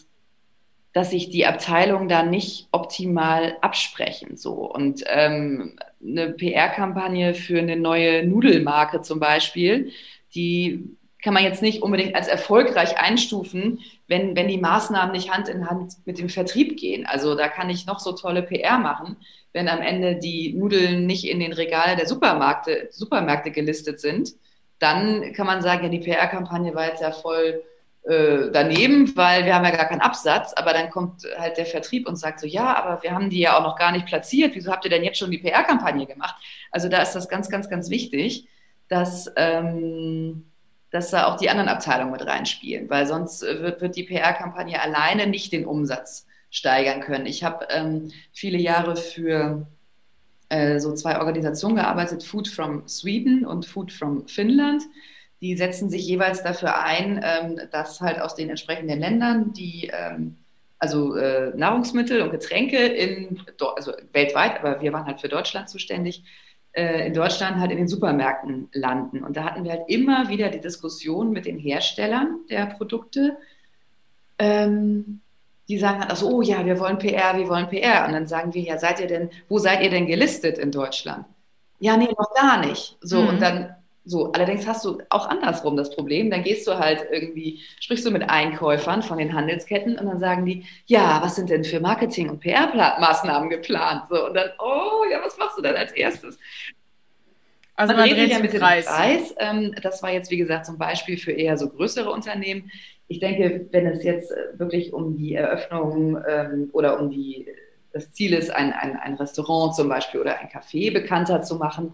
[0.93, 4.37] dass sich die Abteilungen da nicht optimal absprechen.
[4.37, 4.53] So.
[4.53, 9.91] Und ähm, eine PR-Kampagne für eine neue Nudelmarke zum Beispiel,
[10.35, 15.49] die kann man jetzt nicht unbedingt als erfolgreich einstufen, wenn, wenn die Maßnahmen nicht Hand
[15.49, 17.05] in Hand mit dem Vertrieb gehen.
[17.05, 19.17] Also da kann ich noch so tolle PR machen,
[19.53, 24.33] wenn am Ende die Nudeln nicht in den Regale der Supermärkte, Supermärkte gelistet sind,
[24.79, 27.61] dann kann man sagen, ja, die PR-Kampagne war jetzt ja voll
[28.03, 32.07] äh, daneben, weil wir haben ja gar keinen Absatz, aber dann kommt halt der Vertrieb
[32.07, 34.71] und sagt so, ja, aber wir haben die ja auch noch gar nicht platziert, wieso
[34.71, 36.35] habt ihr denn jetzt schon die PR-Kampagne gemacht?
[36.71, 38.47] Also da ist das ganz, ganz, ganz wichtig,
[38.91, 40.45] dass, ähm,
[40.91, 45.27] dass da auch die anderen Abteilungen mit reinspielen, weil sonst wird, wird die PR-Kampagne alleine
[45.27, 47.25] nicht den Umsatz steigern können.
[47.25, 49.65] Ich habe ähm, viele Jahre für
[50.49, 54.83] äh, so zwei Organisationen gearbeitet, Food from Sweden und Food from Finnland
[55.41, 60.37] die setzen sich jeweils dafür ein, ähm, dass halt aus den entsprechenden Ländern die ähm,
[60.77, 63.39] also äh, Nahrungsmittel und Getränke in
[63.75, 66.25] also weltweit, aber wir waren halt für Deutschland zuständig, äh,
[66.73, 69.23] in Deutschland halt in den Supermärkten landen.
[69.23, 73.37] Und da hatten wir halt immer wieder die Diskussion mit den Herstellern der Produkte.
[74.39, 75.21] Ähm,
[75.67, 78.05] die sagen halt, also, oh ja, wir wollen PR, wir wollen PR.
[78.05, 81.25] Und dann sagen wir, ja, seid ihr denn, wo seid ihr denn gelistet in Deutschland?
[81.79, 82.97] Ja, nee, noch gar nicht.
[83.01, 83.27] So, mhm.
[83.29, 86.31] und dann so, allerdings hast du auch andersrum das Problem.
[86.31, 90.45] Dann gehst du halt irgendwie, sprichst du mit Einkäufern von den Handelsketten und dann sagen
[90.45, 94.03] die, ja, was sind denn für Marketing- und PR-Maßnahmen geplant?
[94.09, 96.39] So, und dann, oh, ja, was machst du dann als erstes?
[97.75, 98.85] Also man, man dreht sich ja mit dem Preis.
[98.85, 99.35] Preis.
[99.37, 102.71] Ähm, das war jetzt, wie gesagt, zum Beispiel für eher so größere Unternehmen.
[103.07, 107.47] Ich denke, wenn es jetzt äh, wirklich um die Eröffnung ähm, oder um die,
[107.93, 111.93] das Ziel ist, ein, ein, ein Restaurant zum Beispiel oder ein Café bekannter zu machen,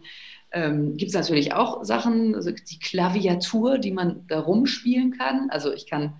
[0.57, 5.49] ähm, Gibt es natürlich auch Sachen, also die Klaviatur, die man da rumspielen kann.
[5.49, 6.13] Also ich kann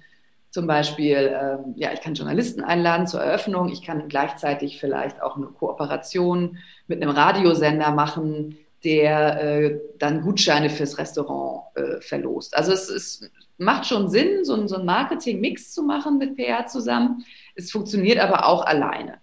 [0.52, 3.70] zum Beispiel, ähm, ja, ich kann Journalisten einladen zur Eröffnung.
[3.70, 6.58] Ich kann gleichzeitig vielleicht auch eine Kooperation
[6.88, 12.56] mit einem Radiosender machen, der äh, dann Gutscheine fürs Restaurant äh, verlost.
[12.56, 17.26] Also es, es, macht schon Sinn, so, so einen Marketing-Mix zu machen mit PR zusammen.
[17.56, 19.18] Es funktioniert aber auch alleine.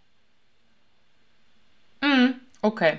[2.03, 2.99] Mm, okay.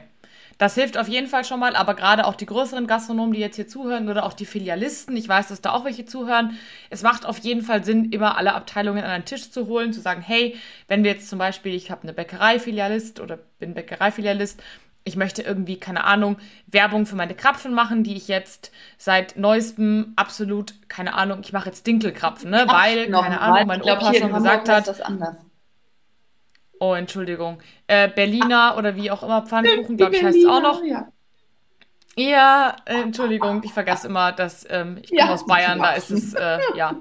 [0.58, 3.58] Das hilft auf jeden Fall schon mal, aber gerade auch die größeren Gastronomen, die jetzt
[3.58, 6.58] hier zuhören oder auch die Filialisten, ich weiß, dass da auch welche zuhören,
[6.89, 9.99] es macht auf jeden Fall Sinn, immer alle Abteilungen an einen Tisch zu holen, zu
[9.99, 10.56] sagen, hey,
[10.88, 14.64] wenn wir jetzt zum Beispiel, ich habe eine Bäckerei-Filialist oder bin Bäckerei-Filialist,
[15.08, 16.38] ich möchte irgendwie, keine Ahnung,
[16.68, 21.68] Werbung für meine Krapfen machen, die ich jetzt seit neuestem absolut, keine Ahnung, ich mache
[21.68, 22.66] jetzt Dinkelkrapfen, ne?
[22.68, 24.88] Weil, keine Ahnung, mein Opa schon gesagt hat.
[26.80, 27.59] Oh, Entschuldigung.
[27.88, 30.84] Äh, Berliner ah, oder wie auch immer, Pfannkuchen, glaube ich, heißt es auch noch.
[30.84, 31.07] Ja,
[32.15, 36.11] ja äh, Entschuldigung, ich vergesse immer, dass ähm, ich komme ja, aus Bayern, da ist
[36.11, 36.95] es, äh, ja.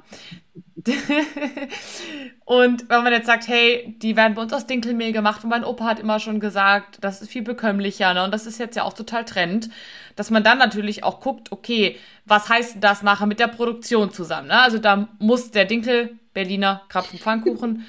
[2.45, 5.65] und wenn man jetzt sagt, hey, die werden bei uns aus Dinkelmehl gemacht und mein
[5.65, 8.23] Opa hat immer schon gesagt, das ist viel bekömmlicher, ne?
[8.23, 9.71] Und das ist jetzt ja auch total Trend,
[10.15, 11.97] dass man dann natürlich auch guckt, okay,
[12.27, 14.49] was heißt das nachher mit der Produktion zusammen?
[14.49, 14.61] Ne?
[14.61, 17.87] Also da muss der Dinkel Berliner Krapfen Pfannkuchen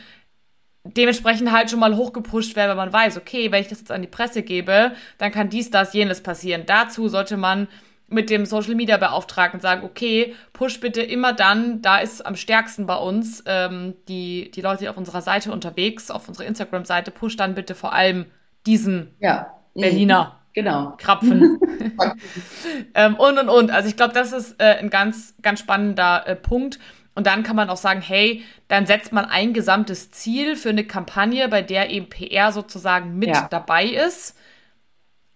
[0.86, 4.02] dementsprechend halt schon mal hochgepusht werden, wenn man weiß, okay, wenn ich das jetzt an
[4.02, 6.64] die Presse gebe, dann kann dies, das, jenes passieren.
[6.66, 7.68] Dazu sollte man
[8.08, 12.86] mit dem Social Media Beauftragten sagen, okay, push bitte immer dann, da ist am stärksten
[12.86, 17.56] bei uns ähm, die, die Leute auf unserer Seite unterwegs, auf unserer Instagram-Seite, push dann
[17.56, 18.26] bitte vor allem
[18.68, 19.54] diesen ja.
[19.74, 20.40] Berliner.
[20.54, 20.94] Genau.
[20.98, 21.60] Krapfen.
[22.94, 23.72] ähm, und und und.
[23.72, 26.80] Also ich glaube, das ist äh, ein ganz, ganz spannender äh, Punkt.
[27.16, 30.84] Und dann kann man auch sagen, hey, dann setzt man ein gesamtes Ziel für eine
[30.84, 33.48] Kampagne, bei der eben PR sozusagen mit ja.
[33.50, 34.38] dabei ist,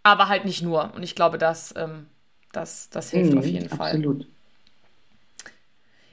[0.03, 0.93] aber halt nicht nur.
[0.93, 2.07] Und ich glaube, das, ähm,
[2.51, 3.91] das, das hilft mhm, auf jeden Fall.
[3.91, 4.27] Absolut.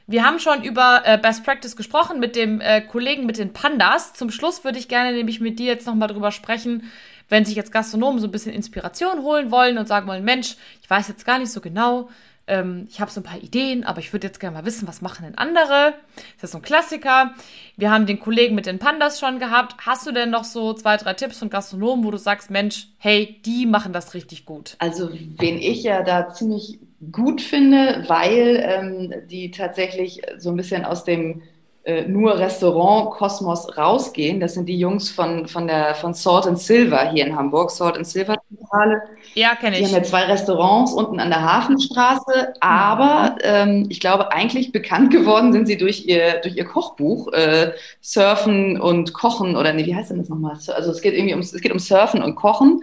[0.07, 4.15] Wir haben schon über äh, Best Practice gesprochen mit dem äh, Kollegen mit den Pandas.
[4.15, 6.85] Zum Schluss würde ich gerne nämlich mit dir jetzt nochmal drüber sprechen,
[7.29, 10.89] wenn sich jetzt Gastronomen so ein bisschen Inspiration holen wollen und sagen wollen, Mensch, ich
[10.89, 12.09] weiß jetzt gar nicht so genau,
[12.47, 15.03] ähm, ich habe so ein paar Ideen, aber ich würde jetzt gerne mal wissen, was
[15.03, 15.95] machen denn andere?
[16.37, 17.35] Das ist so ein Klassiker.
[17.77, 19.75] Wir haben den Kollegen mit den Pandas schon gehabt.
[19.85, 23.41] Hast du denn noch so zwei, drei Tipps von Gastronomen, wo du sagst, Mensch, hey,
[23.45, 24.77] die machen das richtig gut?
[24.79, 26.79] Also, wen ich ja da ziemlich
[27.13, 31.43] gut finde, weil ähm, die tatsächlich so ein bisschen aus dem
[31.87, 34.41] äh, nur Restaurant-Kosmos rausgehen.
[34.41, 37.97] Das sind die Jungs von, von, der, von Salt and Silver hier in Hamburg, Salt
[37.97, 39.03] and Silver Zentrale.
[39.35, 39.83] Ja, kenne ich.
[39.83, 45.13] Die haben ja zwei Restaurants unten an der Hafenstraße, aber ähm, ich glaube, eigentlich bekannt
[45.13, 47.71] geworden sind sie durch ihr, durch ihr Kochbuch, äh,
[48.01, 50.59] Surfen und Kochen, oder nee, wie heißt denn das nochmal?
[50.75, 52.83] Also es geht irgendwie um, es geht um Surfen und Kochen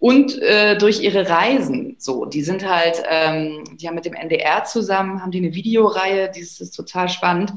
[0.00, 1.94] und äh, durch ihre Reisen.
[2.00, 6.32] So, die sind halt, ähm, die haben mit dem NDR zusammen, haben die eine Videoreihe,
[6.34, 7.52] die ist, ist total spannend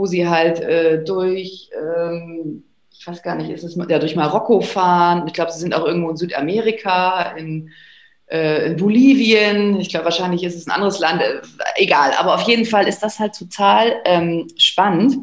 [0.00, 4.62] wo sie halt äh, durch, ähm, ich weiß gar nicht, ist es ja durch Marokko
[4.62, 5.24] fahren.
[5.26, 7.70] Ich glaube, sie sind auch irgendwo in Südamerika, in
[8.30, 9.78] äh, in Bolivien.
[9.78, 11.20] Ich glaube, wahrscheinlich ist es ein anderes Land.
[11.20, 11.42] Äh,
[11.76, 12.12] egal.
[12.18, 15.18] Aber auf jeden Fall ist das halt total ähm, spannend,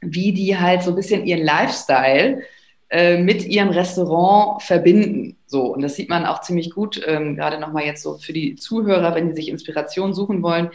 [0.00, 2.42] wie die halt so ein bisschen ihren Lifestyle
[2.88, 5.36] äh, mit ihrem Restaurant verbinden.
[5.46, 8.56] So, und das sieht man auch ziemlich gut, ähm, gerade nochmal jetzt so für die
[8.56, 10.70] Zuhörer, wenn die sich Inspiration suchen wollen.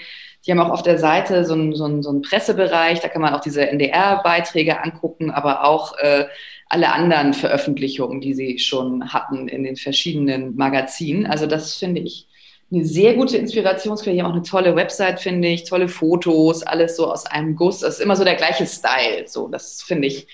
[0.45, 3.21] Die haben auch auf der Seite so einen, so einen, so einen Pressebereich, da kann
[3.21, 6.25] man auch diese NDR-Beiträge angucken, aber auch äh,
[6.67, 11.25] alle anderen Veröffentlichungen, die sie schon hatten in den verschiedenen Magazinen.
[11.25, 12.27] Also das finde ich
[12.71, 14.15] eine sehr gute Inspirationsquelle.
[14.15, 17.79] Die haben auch eine tolle Website, finde ich, tolle Fotos, alles so aus einem Guss.
[17.79, 19.27] Das ist immer so der gleiche Style.
[19.27, 20.27] So, das finde ich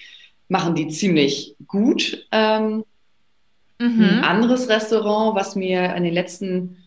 [0.52, 2.28] machen die ziemlich gut.
[2.32, 2.84] Ähm,
[3.80, 4.02] mhm.
[4.02, 6.81] Ein anderes Restaurant, was mir in den letzten,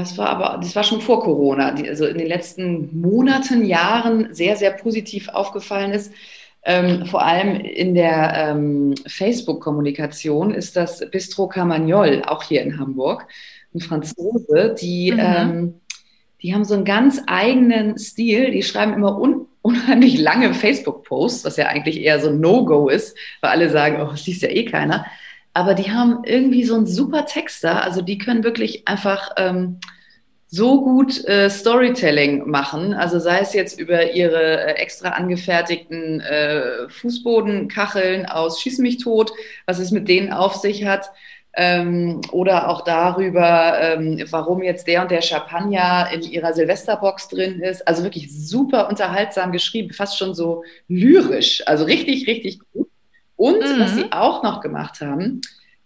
[0.00, 4.34] das war aber, das war schon vor Corona, die, also in den letzten Monaten, Jahren
[4.34, 6.12] sehr, sehr positiv aufgefallen ist,
[6.64, 13.26] ähm, vor allem in der ähm, Facebook-Kommunikation ist das Bistro Camagnol, auch hier in Hamburg,
[13.74, 15.20] ein Franzose, die, mhm.
[15.20, 15.74] ähm,
[16.42, 21.56] die haben so einen ganz eigenen Stil, die schreiben immer un unheimlich lange Facebook-Posts, was
[21.56, 24.66] ja eigentlich eher so ein No-Go ist, weil alle sagen, oh, das liest ja eh
[24.66, 25.06] keiner.
[25.54, 29.78] Aber die haben irgendwie so einen super Texter, also die können wirklich einfach ähm,
[30.48, 32.94] so gut äh, Storytelling machen.
[32.94, 39.32] Also sei es jetzt über ihre äh, extra angefertigten äh, Fußbodenkacheln aus Schieß mich tot,
[39.66, 41.10] was es mit denen auf sich hat,
[41.56, 47.60] ähm, oder auch darüber, ähm, warum jetzt der und der Champagner in ihrer Silvesterbox drin
[47.60, 47.86] ist.
[47.86, 51.62] Also wirklich super unterhaltsam geschrieben, fast schon so lyrisch.
[51.66, 52.88] Also richtig, richtig gut.
[53.36, 53.80] Und mhm.
[53.80, 55.40] was sie auch noch gemacht haben,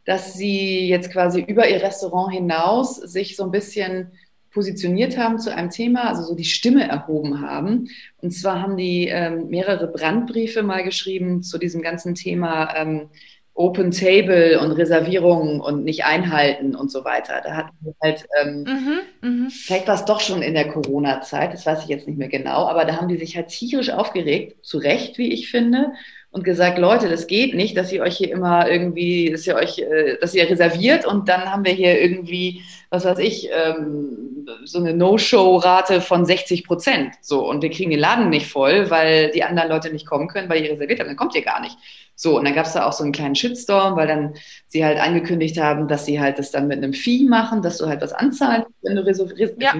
[0.04, 4.12] dass sie jetzt quasi über ihr Restaurant hinaus sich so ein bisschen
[4.50, 7.88] positioniert haben zu einem Thema, also so die Stimme erhoben haben.
[8.22, 13.10] Und zwar haben die ähm, mehrere Brandbriefe mal geschrieben zu diesem ganzen Thema ähm,
[13.58, 17.40] Open Table und Reservierungen und nicht einhalten und so weiter.
[17.42, 19.48] Da hatten wir halt, ähm, mhm, mh.
[19.50, 22.66] vielleicht war es doch schon in der Corona-Zeit, das weiß ich jetzt nicht mehr genau,
[22.66, 25.92] aber da haben die sich halt tierisch aufgeregt, zu Recht, wie ich finde,
[26.30, 29.78] und gesagt, Leute, das geht nicht, dass ihr euch hier immer irgendwie, dass ihr euch,
[29.78, 34.78] äh, dass ihr reserviert und dann haben wir hier irgendwie, was weiß ich, ähm, so
[34.78, 37.14] eine No-Show-Rate von 60 Prozent.
[37.22, 40.48] So, und wir kriegen den Laden nicht voll, weil die anderen Leute nicht kommen können,
[40.48, 41.76] weil ihr reserviert habt, dann kommt ihr gar nicht.
[42.14, 44.34] So, und dann gab es da auch so einen kleinen Shitstorm, weil dann
[44.66, 47.86] sie halt angekündigt haben, dass sie halt das dann mit einem Fee machen, dass du
[47.86, 49.72] halt was anzahlst, wenn du reservierst, ja.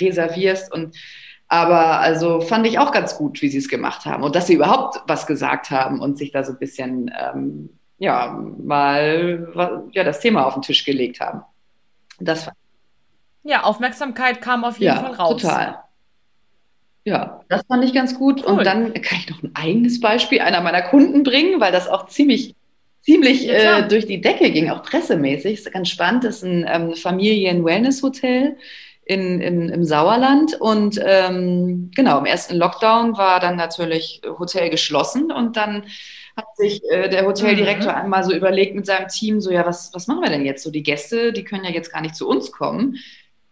[0.00, 0.72] reservierst.
[0.72, 0.96] Und
[1.48, 4.54] aber also fand ich auch ganz gut, wie sie es gemacht haben und dass sie
[4.54, 8.32] überhaupt was gesagt haben und sich da so ein bisschen ähm, ja
[8.62, 11.42] mal ja das Thema auf den Tisch gelegt haben.
[12.18, 12.48] Das
[13.44, 15.40] ja, Aufmerksamkeit kam auf jeden ja, Fall raus.
[15.40, 15.78] Total.
[17.04, 18.42] Ja, das fand ich ganz gut.
[18.44, 18.58] Cool.
[18.58, 22.08] Und dann kann ich noch ein eigenes Beispiel einer meiner Kunden bringen, weil das auch
[22.08, 22.56] ziemlich,
[23.02, 25.60] ziemlich ja, äh, durch die Decke ging, auch pressemäßig.
[25.60, 26.24] Ist ganz spannend.
[26.24, 28.56] Das ist ein ähm, Familien-Wellness-Hotel
[29.06, 30.60] in, in, im Sauerland.
[30.60, 35.84] Und ähm, genau, im ersten Lockdown war dann natürlich Hotel geschlossen und dann
[36.36, 37.98] hat sich äh, der Hoteldirektor mhm.
[37.98, 40.62] einmal so überlegt mit seinem Team, so ja, was, was machen wir denn jetzt?
[40.62, 42.98] So die Gäste, die können ja jetzt gar nicht zu uns kommen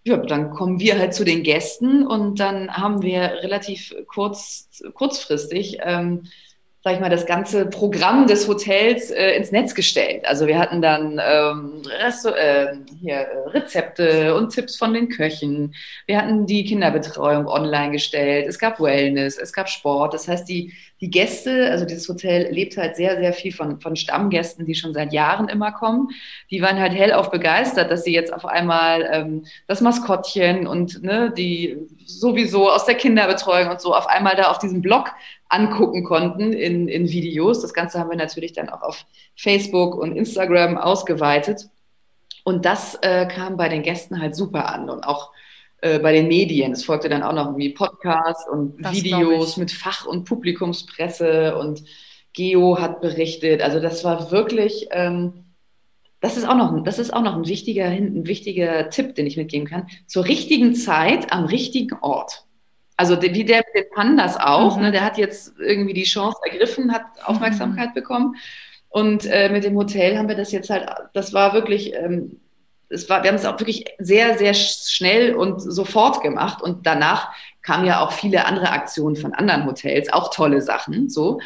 [0.06, 5.78] ja, dann kommen wir halt zu den Gästen und dann haben wir relativ kurz, kurzfristig
[5.80, 6.24] ähm,
[6.84, 10.26] sag ich mal, das ganze Programm des Hotels äh, ins Netz gestellt.
[10.26, 15.74] Also wir hatten dann ähm, Resto äh, hier, äh, Rezepte und Tipps von den Köchen.
[16.06, 18.46] Wir hatten die Kinderbetreuung online gestellt.
[18.46, 20.12] Es gab Wellness, es gab Sport.
[20.12, 23.96] Das heißt, die, die Gäste, also dieses Hotel lebt halt sehr, sehr viel von, von
[23.96, 26.08] Stammgästen, die schon seit Jahren immer kommen.
[26.50, 31.32] Die waren halt hellauf begeistert, dass sie jetzt auf einmal ähm, das Maskottchen und ne,
[31.36, 31.76] die
[32.06, 35.10] sowieso aus der Kinderbetreuung und so auf einmal da auf diesem Blog
[35.48, 37.60] angucken konnten in, in Videos.
[37.60, 39.04] Das Ganze haben wir natürlich dann auch auf
[39.36, 41.68] Facebook und Instagram ausgeweitet.
[42.44, 45.32] Und das äh, kam bei den Gästen halt super an und auch
[45.84, 46.72] äh, bei den Medien.
[46.72, 51.84] Es folgte dann auch noch irgendwie Podcasts und das Videos mit Fach- und Publikumspresse und
[52.32, 53.60] Geo hat berichtet.
[53.60, 55.44] Also das war wirklich, ähm,
[56.20, 59.36] das ist auch noch, das ist auch noch ein wichtiger, ein wichtiger Tipp, den ich
[59.36, 59.86] mitgeben kann.
[60.06, 62.46] Zur richtigen Zeit am richtigen Ort.
[62.96, 64.84] Also wie der mit den Pandas auch, mhm.
[64.84, 67.94] ne, der hat jetzt irgendwie die Chance ergriffen, hat Aufmerksamkeit mhm.
[67.94, 68.36] bekommen.
[68.88, 72.40] Und äh, mit dem Hotel haben wir das jetzt halt, das war wirklich, ähm,
[72.94, 76.62] es war, wir haben es auch wirklich sehr, sehr schnell und sofort gemacht.
[76.62, 77.32] Und danach
[77.62, 81.40] kamen ja auch viele andere Aktionen von anderen Hotels, auch tolle Sachen, so.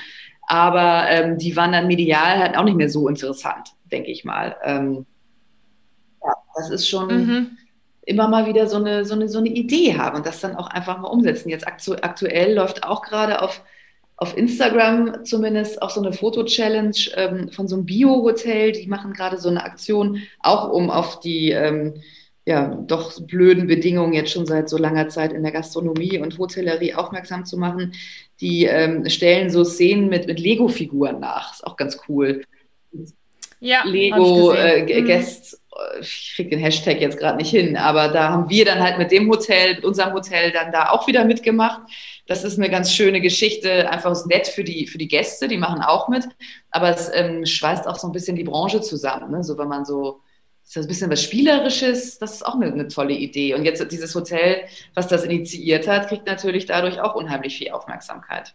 [0.46, 4.57] Aber ähm, die waren dann medial halt auch nicht mehr so interessant, denke ich mal.
[4.62, 5.07] Ähm,
[6.22, 7.59] ja, das ist schon, mhm
[8.09, 10.68] immer mal wieder so eine, so eine, so eine Idee haben und das dann auch
[10.68, 11.51] einfach mal umsetzen.
[11.51, 13.62] Jetzt aktu aktuell läuft auch gerade auf
[14.19, 18.73] auf Instagram zumindest auch so eine Foto-Challenge ähm, von so einem Bio-Hotel.
[18.73, 21.95] Die machen gerade so eine Aktion, auch um auf die ähm,
[22.45, 26.95] ja, doch blöden Bedingungen jetzt schon seit so langer Zeit in der Gastronomie und Hotellerie
[26.95, 27.93] aufmerksam zu machen.
[28.41, 31.53] Die ähm, stellen so Szenen mit, mit Lego-Figuren nach.
[31.53, 32.43] Ist auch ganz cool.
[33.61, 35.07] Ja, Lego äh, mhm.
[35.07, 38.81] Guests, äh, ich kriege den Hashtag jetzt gerade nicht hin, aber da haben wir dann
[38.81, 41.83] halt mit dem Hotel, mit unserem Hotel dann da auch wieder mitgemacht.
[42.27, 45.81] Das ist eine ganz schöne Geschichte, einfach nett für die, für die Gäste, die machen
[45.81, 46.25] auch mit,
[46.71, 49.43] aber es ähm, schweißt auch so ein bisschen die Branche zusammen, ne?
[49.43, 50.21] so wenn man so
[50.69, 53.55] ist das ein bisschen was Spielerisches, das ist auch eine, eine, tolle Idee.
[53.55, 58.55] Und jetzt dieses Hotel, was das initiiert hat, kriegt natürlich dadurch auch unheimlich viel Aufmerksamkeit.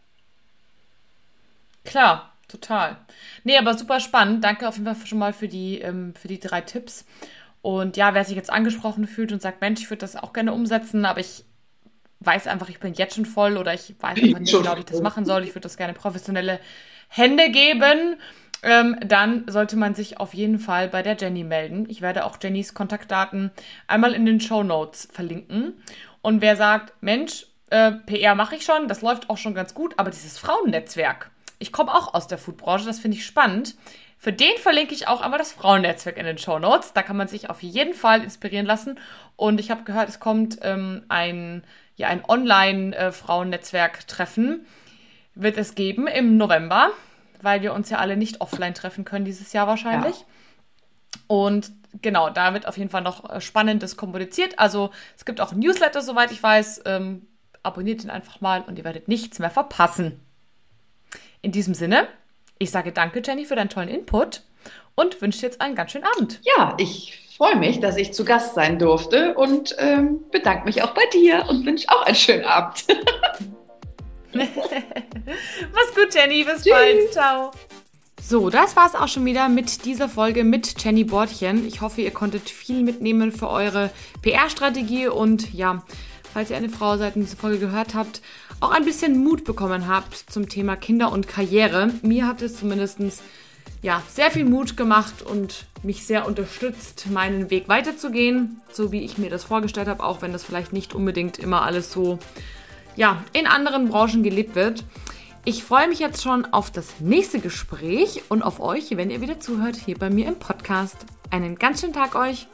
[1.84, 2.98] Klar, total.
[3.44, 4.44] Nee, aber super spannend.
[4.44, 7.06] Danke auf jeden Fall schon mal für die, ähm, für die drei Tipps.
[7.62, 10.54] Und ja, wer sich jetzt angesprochen fühlt und sagt, Mensch, ich würde das auch gerne
[10.54, 11.46] umsetzen, aber ich
[12.20, 14.86] weiß einfach, ich bin jetzt schon voll oder ich weiß einfach nicht genau, wie ich
[14.86, 15.44] das machen soll.
[15.44, 16.60] Ich würde das gerne professionelle
[17.10, 18.18] Hände geben
[18.64, 21.86] ähm, dann sollte man sich auf jeden Fall bei der Jenny melden.
[21.90, 23.52] Ich werde auch Jennys Kontaktdaten
[23.88, 25.74] einmal in den Show Notes verlinken.
[26.22, 29.94] Und wer sagt, Mensch, äh, PR mache ich schon, das läuft auch schon ganz gut,
[29.98, 31.30] aber dieses Frauennetzwerk,
[31.64, 33.74] ich komme auch aus der Foodbranche, das finde ich spannend.
[34.20, 36.94] Für den verlinke ich auch einmal das Frauennetzwerk in den Show Notes.
[36.94, 39.00] Da kann man sich auf jeden Fall inspirieren lassen.
[39.36, 41.64] Und ich habe gehört, es kommt ähm, ein,
[41.96, 44.62] ja, ein Online-Frauennetzwerk-Treffen.
[44.62, 44.66] Äh,
[45.36, 46.92] wird es geben im November
[47.44, 50.20] weil wir uns ja alle nicht offline treffen können dieses Jahr wahrscheinlich.
[50.20, 50.26] Ja.
[51.28, 54.58] Und genau, da wird auf jeden Fall noch äh, Spannendes kommuniziert.
[54.58, 56.84] Also es gibt auch ein Newsletter, soweit ich weiß.
[56.86, 57.28] Ähm,
[57.62, 60.20] abonniert ihn einfach mal und ihr werdet nichts mehr verpassen.
[61.44, 62.08] In diesem Sinne,
[62.58, 64.44] ich sage danke, Jenny, für deinen tollen Input
[64.96, 66.40] und wünsche dir jetzt einen ganz schönen Abend.
[66.44, 70.94] Ja, ich freue mich, dass ich zu Gast sein durfte und ähm, bedanke mich auch
[70.94, 72.86] bei dir und wünsche auch einen schönen Abend.
[74.34, 76.46] Mach's gut, Jenny.
[76.46, 76.72] Bis Tschüss.
[76.72, 77.12] bald.
[77.12, 77.52] Ciao.
[78.22, 81.68] So, das war's auch schon wieder mit dieser Folge mit Jenny Bordchen.
[81.68, 83.90] Ich hoffe, ihr konntet viel mitnehmen für eure
[84.22, 85.84] PR-Strategie und ja,
[86.34, 88.22] falls ihr eine Frau seid und diese Folge gehört habt,
[88.64, 91.90] auch ein bisschen Mut bekommen habt zum Thema Kinder und Karriere.
[92.02, 93.00] Mir hat es zumindest
[93.82, 99.18] ja, sehr viel Mut gemacht und mich sehr unterstützt, meinen Weg weiterzugehen, so wie ich
[99.18, 102.20] mir das vorgestellt habe, auch wenn das vielleicht nicht unbedingt immer alles so
[102.96, 104.86] ja, in anderen Branchen gelebt wird.
[105.44, 109.42] Ich freue mich jetzt schon auf das nächste Gespräch und auf euch, wenn ihr wieder
[109.42, 111.06] zuhört, hier bei mir im Podcast.
[111.32, 112.48] Einen ganz schönen Tag euch!